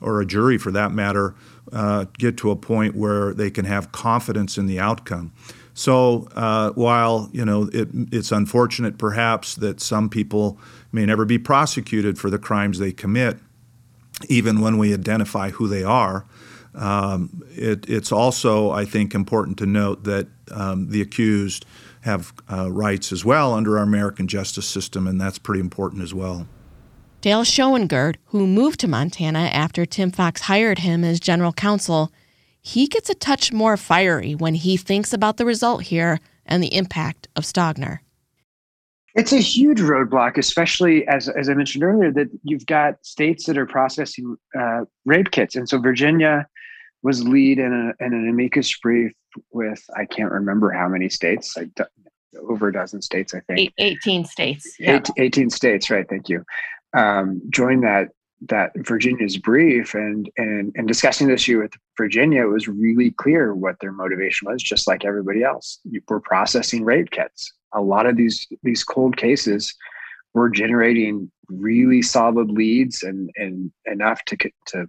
or 0.00 0.20
a 0.20 0.26
jury, 0.26 0.58
for 0.58 0.70
that 0.72 0.92
matter, 0.92 1.34
uh, 1.72 2.06
get 2.18 2.36
to 2.38 2.50
a 2.50 2.56
point 2.56 2.94
where 2.94 3.34
they 3.34 3.50
can 3.50 3.64
have 3.64 3.92
confidence 3.92 4.58
in 4.58 4.66
the 4.66 4.78
outcome. 4.78 5.32
So 5.74 6.28
uh, 6.34 6.70
while 6.70 7.28
you 7.32 7.44
know 7.44 7.68
it, 7.72 7.88
it's 8.12 8.32
unfortunate 8.32 8.98
perhaps 8.98 9.54
that 9.56 9.80
some 9.80 10.08
people 10.08 10.58
may 10.90 11.04
never 11.04 11.24
be 11.24 11.38
prosecuted 11.38 12.18
for 12.18 12.30
the 12.30 12.38
crimes 12.38 12.78
they 12.78 12.92
commit, 12.92 13.38
even 14.28 14.60
when 14.60 14.78
we 14.78 14.94
identify 14.94 15.50
who 15.50 15.68
they 15.68 15.84
are, 15.84 16.24
um, 16.74 17.42
it, 17.54 17.88
it's 17.88 18.10
also 18.10 18.70
I 18.70 18.84
think 18.86 19.14
important 19.14 19.58
to 19.58 19.66
note 19.66 20.04
that 20.04 20.28
um, 20.50 20.88
the 20.88 21.02
accused 21.02 21.66
have 22.00 22.32
uh, 22.50 22.70
rights 22.70 23.12
as 23.12 23.24
well 23.24 23.52
under 23.52 23.76
our 23.76 23.84
American 23.84 24.28
justice 24.28 24.66
system, 24.66 25.06
and 25.06 25.20
that's 25.20 25.38
pretty 25.38 25.60
important 25.60 26.02
as 26.02 26.14
well. 26.14 26.46
Dale 27.26 27.42
Schowengerdt, 27.42 28.18
who 28.26 28.46
moved 28.46 28.78
to 28.78 28.86
Montana 28.86 29.50
after 29.52 29.84
Tim 29.84 30.12
Fox 30.12 30.42
hired 30.42 30.78
him 30.78 31.02
as 31.02 31.18
general 31.18 31.52
counsel, 31.52 32.12
he 32.62 32.86
gets 32.86 33.10
a 33.10 33.16
touch 33.16 33.52
more 33.52 33.76
fiery 33.76 34.36
when 34.36 34.54
he 34.54 34.76
thinks 34.76 35.12
about 35.12 35.36
the 35.36 35.44
result 35.44 35.82
here 35.82 36.20
and 36.44 36.62
the 36.62 36.72
impact 36.72 37.26
of 37.34 37.42
Stogner. 37.42 37.98
It's 39.16 39.32
a 39.32 39.40
huge 39.40 39.80
roadblock, 39.80 40.38
especially 40.38 41.04
as, 41.08 41.28
as 41.28 41.48
I 41.48 41.54
mentioned 41.54 41.82
earlier, 41.82 42.12
that 42.12 42.28
you've 42.44 42.66
got 42.66 43.04
states 43.04 43.46
that 43.46 43.58
are 43.58 43.66
processing 43.66 44.36
uh, 44.56 44.84
rape 45.04 45.32
kits. 45.32 45.56
And 45.56 45.68
so 45.68 45.80
Virginia 45.80 46.46
was 47.02 47.26
lead 47.26 47.58
in, 47.58 47.72
a, 47.72 48.04
in 48.04 48.14
an 48.14 48.28
amicus 48.28 48.72
brief 48.78 49.12
with 49.50 49.84
I 49.96 50.04
can't 50.04 50.30
remember 50.30 50.70
how 50.70 50.88
many 50.88 51.08
states, 51.08 51.56
like 51.56 51.70
over 52.48 52.68
a 52.68 52.72
dozen 52.72 53.02
states, 53.02 53.34
I 53.34 53.40
think. 53.40 53.72
18 53.78 54.26
states. 54.26 54.76
Yeah. 54.78 54.98
Eight, 54.98 55.10
18 55.16 55.50
states, 55.50 55.90
right? 55.90 56.08
Thank 56.08 56.28
you. 56.28 56.44
Um, 56.96 57.42
joined 57.50 57.84
that 57.84 58.08
that 58.48 58.72
Virginia's 58.76 59.38
brief 59.38 59.94
and 59.94 60.30
and 60.36 60.72
and 60.76 60.88
discussing 60.88 61.28
this 61.28 61.42
issue 61.42 61.60
with 61.60 61.72
Virginia, 61.96 62.42
it 62.42 62.50
was 62.50 62.68
really 62.68 63.10
clear 63.12 63.54
what 63.54 63.76
their 63.80 63.92
motivation 63.92 64.48
was, 64.48 64.62
just 64.62 64.86
like 64.86 65.04
everybody 65.04 65.42
else. 65.42 65.78
We're 66.08 66.20
processing 66.20 66.84
rape 66.84 67.10
kits. 67.10 67.52
A 67.74 67.80
lot 67.80 68.06
of 68.06 68.16
these 68.16 68.46
these 68.62 68.84
cold 68.84 69.16
cases 69.16 69.74
were 70.34 70.50
generating 70.50 71.30
really 71.48 72.02
solid 72.02 72.50
leads 72.50 73.02
and 73.02 73.30
and 73.36 73.70
enough 73.86 74.24
to 74.26 74.36
to 74.66 74.88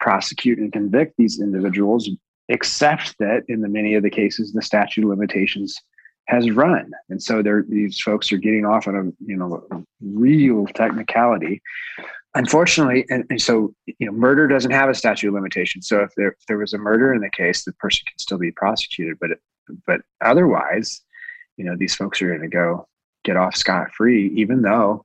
prosecute 0.00 0.58
and 0.58 0.72
convict 0.72 1.14
these 1.16 1.40
individuals, 1.40 2.08
except 2.48 3.16
that 3.18 3.44
in 3.48 3.60
the 3.62 3.68
many 3.68 3.94
of 3.94 4.02
the 4.02 4.10
cases 4.10 4.52
the 4.52 4.62
statute 4.62 5.04
of 5.04 5.10
limitations 5.10 5.80
has 6.28 6.50
run, 6.50 6.90
and 7.08 7.22
so 7.22 7.42
they're 7.42 7.64
these 7.68 8.00
folks 8.00 8.32
are 8.32 8.38
getting 8.38 8.66
off 8.66 8.88
on 8.88 8.96
a 8.96 9.24
you 9.24 9.36
know 9.36 9.84
real 10.00 10.66
technicality 10.66 11.62
unfortunately, 12.36 13.06
and, 13.08 13.24
and, 13.30 13.40
so 13.40 13.74
you 13.86 14.06
know, 14.06 14.12
murder 14.12 14.46
doesn't 14.46 14.70
have 14.70 14.88
a 14.88 14.94
statute 14.94 15.28
of 15.28 15.34
limitations. 15.34 15.88
So 15.88 16.02
if 16.02 16.14
there 16.16 16.28
if 16.28 16.46
there 16.46 16.58
was 16.58 16.74
a 16.74 16.78
murder 16.78 17.12
in 17.12 17.20
the 17.20 17.30
case, 17.30 17.64
the 17.64 17.72
person 17.72 18.04
can 18.06 18.18
still 18.18 18.38
be 18.38 18.52
prosecuted. 18.52 19.18
But 19.18 19.30
but 19.86 20.02
otherwise, 20.20 21.00
you 21.56 21.64
know, 21.64 21.76
these 21.76 21.94
folks 21.94 22.22
are 22.22 22.28
going 22.28 22.48
to 22.48 22.48
go 22.48 22.86
get 23.24 23.36
off 23.36 23.56
scot 23.56 23.90
free, 23.92 24.28
even 24.36 24.62
though 24.62 25.04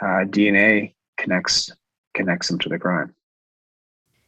uh, 0.00 0.24
DNA 0.24 0.94
connects 1.18 1.70
connects 2.14 2.48
them 2.48 2.58
to 2.60 2.68
the 2.68 2.78
crime. 2.78 3.14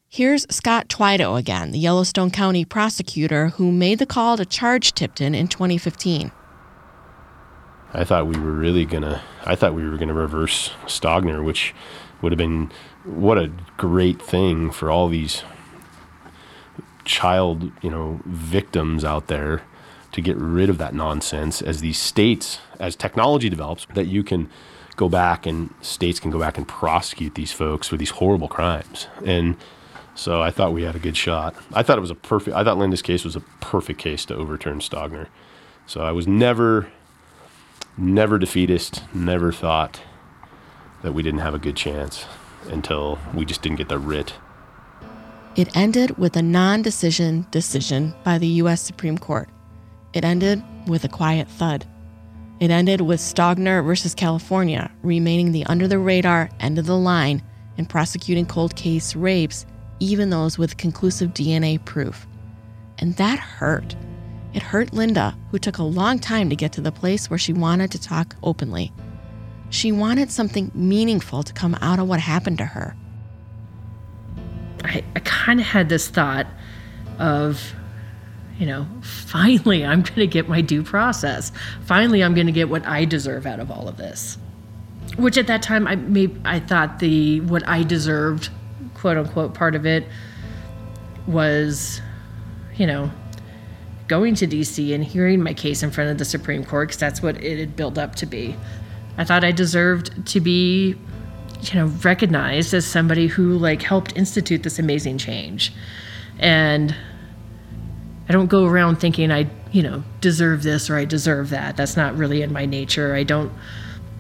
Here's 0.09 0.47
Scott 0.49 0.89
Twito 0.89 1.39
again, 1.39 1.73
the 1.73 1.79
Yellowstone 1.79 2.31
County 2.31 2.65
prosecutor 2.65 3.49
who 3.49 3.73
made 3.73 3.99
the 3.99 4.07
call 4.07 4.37
to 4.37 4.47
charge 4.47 4.95
Tipton 4.95 5.35
in 5.35 5.49
2015. 5.49 6.31
I 7.93 8.05
thought 8.05 8.27
we 8.27 8.39
were 8.39 8.53
really 8.53 8.85
gonna. 8.85 9.23
I 9.45 9.57
thought 9.57 9.75
we 9.75 9.89
were 9.89 9.99
gonna 9.99 10.15
reverse 10.15 10.71
Stogner, 10.87 11.45
which 11.45 11.75
would 12.23 12.33
have 12.33 12.39
been 12.39 12.71
what 13.05 13.37
a 13.37 13.51
great 13.77 14.23
thing 14.23 14.71
for 14.71 14.91
all 14.91 15.09
these 15.09 15.43
child, 17.05 17.71
you 17.83 17.91
know, 17.91 18.21
victims 18.27 19.05
out 19.05 19.27
there 19.27 19.63
to 20.13 20.21
get 20.21 20.37
rid 20.37 20.71
of 20.71 20.79
that 20.79 20.95
nonsense 20.95 21.61
as 21.61 21.81
these 21.81 21.99
states, 21.99 22.61
as 22.81 22.97
technology 22.97 23.49
develops, 23.49 23.87
that 23.95 24.07
you 24.07 24.23
can 24.23 24.49
go 24.97 25.09
back 25.09 25.47
and 25.47 25.73
states 25.83 26.19
can 26.19 26.31
go 26.31 26.39
back 26.39 26.57
and 26.57 26.67
prosecute 26.67 27.35
these 27.35 27.53
folks 27.53 27.87
for 27.87 27.97
these 27.97 28.11
horrible 28.11 28.49
crimes. 28.49 29.09
And 29.25 29.57
so 30.17 30.43
I 30.43 30.51
thought 30.51 30.73
we 30.73 30.83
had 30.83 30.97
a 30.97 30.99
good 30.99 31.17
shot. 31.17 31.55
I 31.73 31.83
thought 31.83 31.99
it 31.99 32.01
was 32.01 32.11
a 32.11 32.17
perfect, 32.17 32.57
I 32.57 32.65
thought 32.65 32.79
Linda's 32.79 33.03
case 33.03 33.23
was 33.23 33.37
a 33.37 33.41
perfect 33.61 34.01
case 34.01 34.25
to 34.27 34.35
overturn 34.35 34.81
Stogner. 34.81 35.29
So 35.87 36.01
I 36.01 36.11
was 36.11 36.27
never, 36.27 36.89
never 37.97 38.39
defeatist, 38.39 39.03
never 39.15 39.53
thought 39.53 40.01
that 41.03 41.13
we 41.13 41.23
didn't 41.23 41.41
have 41.41 41.55
a 41.55 41.59
good 41.59 41.77
chance 41.77 42.25
until 42.69 43.19
we 43.35 43.45
just 43.45 43.63
didn't 43.63 43.77
get 43.77 43.89
the 43.89 43.99
writ. 43.99 44.35
It 45.55 45.75
ended 45.77 46.19
with 46.19 46.37
a 46.37 46.43
non 46.43 46.83
decision 46.83 47.47
decision 47.51 48.15
by 48.25 48.39
the 48.39 48.49
U.S. 48.63 48.83
Supreme 48.83 49.17
Court. 49.17 49.49
It 50.13 50.25
ended 50.25 50.63
with 50.87 51.05
a 51.05 51.09
quiet 51.09 51.49
thud. 51.49 51.87
It 52.59 52.71
ended 52.71 53.03
with 53.03 53.21
Stogner 53.21 53.85
versus 53.85 54.15
California 54.15 54.91
remaining 55.03 55.53
the 55.53 55.65
under 55.67 55.87
the 55.87 55.99
radar 55.99 56.49
end 56.59 56.79
of 56.79 56.87
the 56.87 56.97
line 56.97 57.43
in 57.77 57.85
prosecuting 57.85 58.47
cold 58.47 58.75
case 58.77 59.15
rapes, 59.15 59.67
even 60.01 60.31
those 60.31 60.59
with 60.59 60.77
conclusive 60.77 61.31
DNA 61.31 61.85
proof. 61.85 62.27
And 62.99 63.15
that 63.17 63.39
hurt. 63.39 63.97
It 64.55 64.63
hurt 64.63 64.93
Linda, 64.93 65.37
who 65.51 65.59
took 65.59 65.79
a 65.79 65.83
long 65.83 66.19
time 66.19 66.49
to 66.51 66.57
get 66.57 66.73
to 66.73 66.81
the 66.81 66.93
place 66.93 67.29
where 67.29 67.39
she 67.39 67.53
wanted 67.53 67.91
to 67.93 68.01
talk 68.01 68.37
openly. 68.43 68.93
She 69.71 69.93
wanted 69.93 70.31
something 70.31 70.71
meaningful 70.75 71.43
to 71.43 71.53
come 71.53 71.77
out 71.81 71.99
of 71.99 72.09
what 72.09 72.21
happened 72.21 72.59
to 72.59 72.65
her. 72.65 72.97
I, 74.85 75.05
I 75.15 75.21
kind 75.21 75.61
of 75.61 75.67
had 75.67 75.89
this 75.89 76.09
thought 76.09 76.47
of, 77.19 77.75
you 78.59 78.67
know, 78.67 78.87
finally 79.03 79.85
I'm 79.85 80.03
going 80.03 80.21
to 80.21 80.27
get 80.27 80.49
my 80.49 80.61
due 80.61 80.83
process. 80.83 81.53
Finally, 81.85 82.23
I'm 82.23 82.35
going 82.35 82.47
to 82.47 82.53
get 82.53 82.69
what 82.69 82.87
I 82.87 83.05
deserve 83.05 83.47
out 83.47 83.61
of 83.61 83.71
all 83.71 83.89
of 83.89 83.97
this. 83.97 84.39
Which 85.17 85.37
at 85.39 85.47
that 85.47 85.63
time, 85.63 85.87
I 85.87 85.97
maybe 85.97 86.41
I 86.45 86.61
thought 86.61 86.99
the 86.99 87.41
what 87.43 87.67
I 87.69 87.83
deserved, 87.83 88.51
quote 89.07 89.19
unquote, 89.19 89.55
part 89.55 89.77
of 89.77 89.87
it 89.87 90.05
was, 91.29 92.01
you 92.75 92.89
know, 92.89 93.09
going 94.09 94.35
to 94.35 94.49
DC 94.49 94.93
and 94.93 95.05
hearing 95.05 95.41
my 95.41 95.55
case 95.55 95.85
in 95.85 95.93
front 95.93 96.11
of 96.11 96.19
the 96.19 96.25
Supreme 96.25 96.65
Court 96.65 96.89
because 96.89 96.99
that's 96.99 97.23
what 97.23 97.37
it 97.37 97.61
had 97.61 97.77
built 97.77 97.99
up 97.99 98.17
to 98.17 98.27
be. 98.27 98.57
I 99.17 99.23
thought 99.23 99.45
I 99.45 99.53
deserved 99.53 100.27
to 100.27 100.41
be, 100.41 100.97
you 101.63 101.75
know, 101.75 101.87
recognized 102.03 102.75
as 102.75 102.85
somebody 102.85 103.29
who 103.29 103.57
like 103.57 103.81
helped 103.81 104.17
institute 104.17 104.65
this 104.65 104.81
amazing 104.81 105.19
change. 105.19 105.73
And 106.41 106.93
I 108.29 108.33
don't 108.33 108.49
go 108.49 108.65
around 108.65 108.97
thinking 108.97 109.31
I, 109.31 109.49
you 109.71 109.85
know, 109.85 110.03
deserve 110.21 110.65
this 110.65 110.91
or 110.91 110.97
I 110.97 111.05
deserve 111.05 111.51
that. 111.51 111.77
That's 111.77 111.97
not 111.97 112.17
really 112.17 112.43
in 112.43 112.53
my 112.53 112.67
nature. 112.67 113.15
I 113.15 113.23
don't 113.23 113.53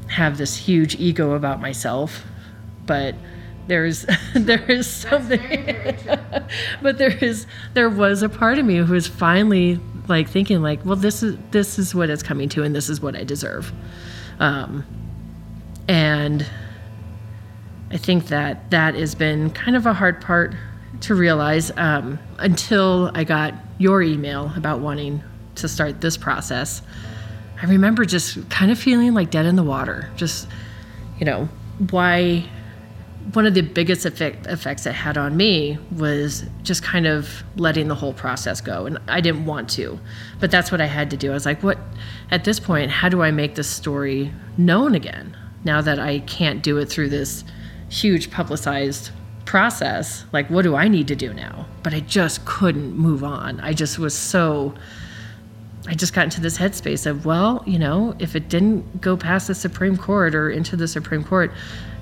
have 0.06 0.38
this 0.38 0.56
huge 0.56 0.94
ego 0.94 1.32
about 1.32 1.60
myself, 1.60 2.22
but 2.86 3.16
there's 3.66 4.06
there 4.34 4.62
is 4.70 4.86
something 4.86 5.40
but 6.82 6.98
there 6.98 7.16
is 7.18 7.46
there 7.74 7.90
was 7.90 8.22
a 8.22 8.28
part 8.28 8.58
of 8.58 8.64
me 8.64 8.76
who 8.76 8.92
was 8.92 9.06
finally 9.06 9.80
like 10.08 10.28
thinking 10.28 10.62
like 10.62 10.84
well 10.84 10.96
this 10.96 11.22
is 11.22 11.36
this 11.50 11.78
is 11.78 11.94
what 11.94 12.10
it's 12.10 12.22
coming 12.22 12.48
to 12.48 12.62
and 12.62 12.74
this 12.74 12.88
is 12.88 13.00
what 13.00 13.16
I 13.16 13.24
deserve 13.24 13.72
um, 14.38 14.84
and 15.88 16.46
I 17.90 17.96
think 17.96 18.26
that 18.26 18.70
that 18.70 18.94
has 18.94 19.14
been 19.14 19.50
kind 19.50 19.76
of 19.76 19.86
a 19.86 19.92
hard 19.92 20.20
part 20.20 20.54
to 21.02 21.14
realize 21.14 21.70
um, 21.76 22.18
until 22.38 23.10
I 23.14 23.24
got 23.24 23.54
your 23.78 24.02
email 24.02 24.52
about 24.56 24.80
wanting 24.80 25.22
to 25.56 25.68
start 25.68 26.00
this 26.00 26.16
process. 26.16 26.82
I 27.60 27.66
remember 27.66 28.04
just 28.04 28.48
kind 28.50 28.70
of 28.70 28.78
feeling 28.78 29.14
like 29.14 29.30
dead 29.30 29.46
in 29.46 29.56
the 29.56 29.62
water. 29.62 30.10
Just, 30.16 30.48
you 31.18 31.24
know, 31.24 31.48
why 31.90 32.48
one 33.32 33.46
of 33.46 33.54
the 33.54 33.60
biggest 33.60 34.06
effect, 34.06 34.46
effects 34.46 34.86
it 34.86 34.92
had 34.92 35.18
on 35.18 35.36
me 35.36 35.78
was 35.90 36.44
just 36.62 36.82
kind 36.82 37.06
of 37.06 37.42
letting 37.56 37.88
the 37.88 37.94
whole 37.94 38.12
process 38.12 38.60
go. 38.60 38.86
And 38.86 38.98
I 39.08 39.20
didn't 39.20 39.46
want 39.46 39.68
to, 39.70 39.98
but 40.38 40.50
that's 40.50 40.70
what 40.70 40.80
I 40.80 40.86
had 40.86 41.10
to 41.10 41.16
do. 41.16 41.30
I 41.30 41.34
was 41.34 41.46
like, 41.46 41.62
what, 41.62 41.78
at 42.30 42.44
this 42.44 42.60
point, 42.60 42.90
how 42.90 43.08
do 43.08 43.22
I 43.22 43.30
make 43.30 43.56
this 43.56 43.68
story 43.68 44.32
known 44.56 44.94
again 44.94 45.36
now 45.64 45.80
that 45.80 45.98
I 45.98 46.20
can't 46.20 46.62
do 46.62 46.78
it 46.78 46.86
through 46.86 47.08
this 47.08 47.44
huge 47.88 48.30
publicized 48.30 49.10
process? 49.44 50.24
Like, 50.32 50.48
what 50.48 50.62
do 50.62 50.76
I 50.76 50.86
need 50.86 51.08
to 51.08 51.16
do 51.16 51.34
now? 51.34 51.66
But 51.82 51.94
I 51.94 52.00
just 52.00 52.44
couldn't 52.44 52.96
move 52.96 53.24
on. 53.24 53.60
I 53.60 53.72
just 53.72 53.98
was 53.98 54.16
so. 54.16 54.74
I 55.88 55.94
just 55.94 56.12
got 56.12 56.24
into 56.24 56.40
this 56.40 56.58
headspace 56.58 57.06
of, 57.06 57.26
well, 57.26 57.62
you 57.64 57.78
know, 57.78 58.16
if 58.18 58.34
it 58.34 58.48
didn't 58.48 59.00
go 59.00 59.16
past 59.16 59.46
the 59.46 59.54
Supreme 59.54 59.96
Court 59.96 60.34
or 60.34 60.50
into 60.50 60.74
the 60.74 60.88
Supreme 60.88 61.22
Court, 61.22 61.52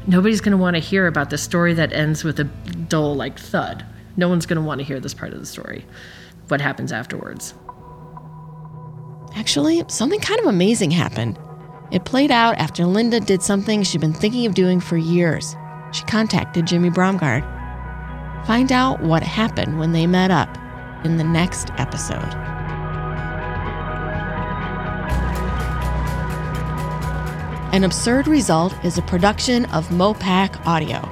nobody's 0.06 0.40
going 0.40 0.52
to 0.52 0.58
want 0.58 0.74
to 0.74 0.80
hear 0.80 1.06
about 1.06 1.30
the 1.30 1.38
story 1.38 1.74
that 1.74 1.92
ends 1.92 2.24
with 2.24 2.38
a 2.40 2.44
dull 2.44 3.14
like 3.14 3.38
thud. 3.38 3.84
No 4.16 4.28
one's 4.28 4.46
going 4.46 4.60
to 4.60 4.62
want 4.62 4.80
to 4.80 4.84
hear 4.84 5.00
this 5.00 5.14
part 5.14 5.32
of 5.32 5.40
the 5.40 5.46
story. 5.46 5.84
What 6.48 6.60
happens 6.60 6.92
afterwards? 6.92 7.54
Actually, 9.34 9.82
something 9.88 10.20
kind 10.20 10.40
of 10.40 10.46
amazing 10.46 10.90
happened. 10.90 11.38
It 11.90 12.04
played 12.04 12.30
out 12.30 12.56
after 12.58 12.86
Linda 12.86 13.20
did 13.20 13.42
something 13.42 13.82
she'd 13.82 14.00
been 14.00 14.12
thinking 14.12 14.46
of 14.46 14.54
doing 14.54 14.80
for 14.80 14.96
years. 14.96 15.56
She 15.92 16.04
contacted 16.04 16.66
Jimmy 16.66 16.90
Bromgard. 16.90 17.42
Find 18.46 18.70
out 18.72 19.00
what 19.00 19.22
happened 19.22 19.78
when 19.78 19.92
they 19.92 20.06
met 20.06 20.30
up 20.30 20.56
in 21.04 21.16
the 21.16 21.24
next 21.24 21.70
episode. 21.78 22.53
An 27.74 27.82
Absurd 27.82 28.28
Result 28.28 28.72
is 28.84 28.98
a 28.98 29.02
production 29.02 29.64
of 29.72 29.88
Mopac 29.88 30.64
Audio. 30.64 31.10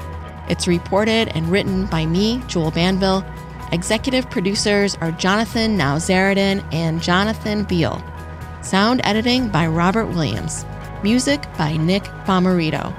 It's 0.48 0.68
reported 0.68 1.26
and 1.34 1.48
written 1.48 1.86
by 1.86 2.06
me, 2.06 2.40
Jule 2.46 2.70
Banville. 2.70 3.24
Executive 3.72 4.30
producers 4.30 4.96
are 5.00 5.10
Jonathan 5.10 5.76
Nowzaradan 5.76 6.62
and 6.72 7.02
Jonathan 7.02 7.64
Beal. 7.64 8.00
Sound 8.62 9.00
editing 9.02 9.48
by 9.48 9.66
Robert 9.66 10.06
Williams. 10.06 10.64
Music 11.02 11.42
by 11.58 11.76
Nick 11.76 12.04
Bomarito. 12.26 12.94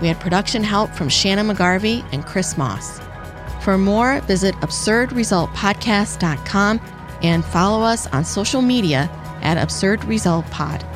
We 0.00 0.06
had 0.06 0.20
production 0.20 0.62
help 0.62 0.92
from 0.92 1.08
Shannon 1.08 1.48
McGarvey 1.48 2.04
and 2.12 2.24
Chris 2.24 2.56
Moss. 2.56 3.00
For 3.64 3.76
more, 3.76 4.20
visit 4.20 4.54
absurdresultpodcast.com 4.60 6.80
and 7.24 7.44
follow 7.44 7.82
us 7.82 8.06
on 8.12 8.24
social 8.24 8.62
media 8.62 9.10
at 9.42 9.58
Absurd 9.58 10.04
Result 10.04 10.46
Pod. 10.52 10.86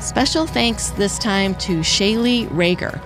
Special 0.00 0.46
thanks 0.46 0.90
this 0.90 1.18
time 1.18 1.54
to 1.56 1.78
Shaylee 1.78 2.48
Ragar, 2.50 2.98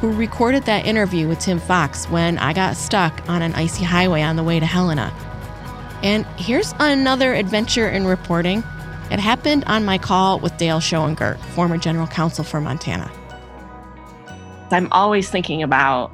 who 0.00 0.12
recorded 0.12 0.64
that 0.64 0.86
interview 0.86 1.28
with 1.28 1.40
Tim 1.40 1.58
Fox 1.58 2.06
when 2.06 2.38
I 2.38 2.54
got 2.54 2.76
stuck 2.76 3.28
on 3.28 3.42
an 3.42 3.54
icy 3.54 3.84
highway 3.84 4.22
on 4.22 4.36
the 4.36 4.42
way 4.42 4.58
to 4.58 4.64
Helena. 4.64 5.12
And 6.02 6.24
here's 6.36 6.72
another 6.78 7.34
adventure 7.34 7.88
in 7.88 8.06
reporting. 8.06 8.64
It 9.10 9.20
happened 9.20 9.64
on 9.66 9.84
my 9.84 9.98
call 9.98 10.40
with 10.40 10.56
Dale 10.56 10.80
Schowengerdt, 10.80 11.38
former 11.54 11.76
general 11.76 12.06
counsel 12.06 12.44
for 12.44 12.60
Montana. 12.60 13.10
I'm 14.70 14.88
always 14.90 15.28
thinking 15.30 15.62
about, 15.62 16.12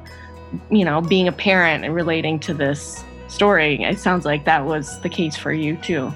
you 0.69 0.83
know, 0.83 1.01
being 1.01 1.27
a 1.27 1.31
parent 1.31 1.85
and 1.85 1.95
relating 1.95 2.39
to 2.41 2.53
this 2.53 3.03
story. 3.27 3.81
It 3.83 3.99
sounds 3.99 4.25
like 4.25 4.45
that 4.45 4.65
was 4.65 4.99
the 5.01 5.09
case 5.09 5.37
for 5.37 5.53
you 5.53 5.77
too. 5.77 6.13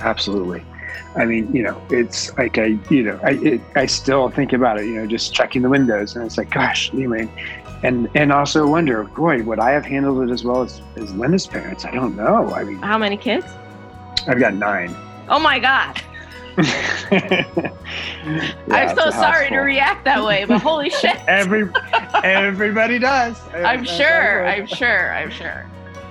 Absolutely. 0.00 0.64
I 1.16 1.24
mean, 1.24 1.54
you 1.54 1.62
know, 1.62 1.80
it's 1.90 2.36
like 2.36 2.58
I, 2.58 2.78
you 2.88 3.02
know, 3.02 3.20
I, 3.22 3.30
it, 3.30 3.60
I 3.74 3.86
still 3.86 4.28
think 4.30 4.52
about 4.52 4.80
it. 4.80 4.86
You 4.86 4.96
know, 4.96 5.06
just 5.06 5.34
checking 5.34 5.62
the 5.62 5.68
windows, 5.68 6.16
and 6.16 6.24
it's 6.24 6.38
like, 6.38 6.50
gosh, 6.50 6.92
you 6.92 7.08
mean, 7.08 7.30
and 7.82 8.08
and 8.14 8.32
also 8.32 8.66
wonder, 8.66 9.04
boy, 9.04 9.42
would 9.42 9.58
I 9.58 9.70
have 9.70 9.84
handled 9.84 10.28
it 10.28 10.32
as 10.32 10.44
well 10.44 10.62
as 10.62 10.80
as 10.96 11.12
Linda's 11.14 11.46
parents? 11.46 11.84
I 11.84 11.90
don't 11.90 12.16
know. 12.16 12.52
I 12.54 12.64
mean, 12.64 12.78
How 12.78 12.98
many 12.98 13.16
kids? 13.16 13.46
I've 14.26 14.38
got 14.38 14.54
nine. 14.54 14.94
Oh 15.28 15.38
my 15.38 15.58
God. 15.58 16.00
Yeah, 18.22 18.54
I'm 18.70 18.96
so 18.96 19.10
sorry 19.10 19.48
to 19.48 19.58
react 19.58 20.04
that 20.04 20.22
way, 20.22 20.44
but 20.44 20.60
holy 20.60 20.90
shit. 21.00 21.16
Every 21.26 21.68
everybody 22.22 22.98
does. 22.98 23.40
I'm 23.54 23.84
sure. 23.84 24.46
I'm 24.46 24.66
sure. 24.66 25.12
I'm 25.14 25.30
sure. 25.30 25.66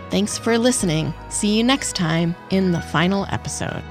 Thanks 0.10 0.38
for 0.38 0.58
listening. 0.58 1.14
See 1.30 1.56
you 1.56 1.64
next 1.64 1.96
time 1.96 2.36
in 2.50 2.72
the 2.72 2.82
final 2.82 3.28
episode. 3.30 3.84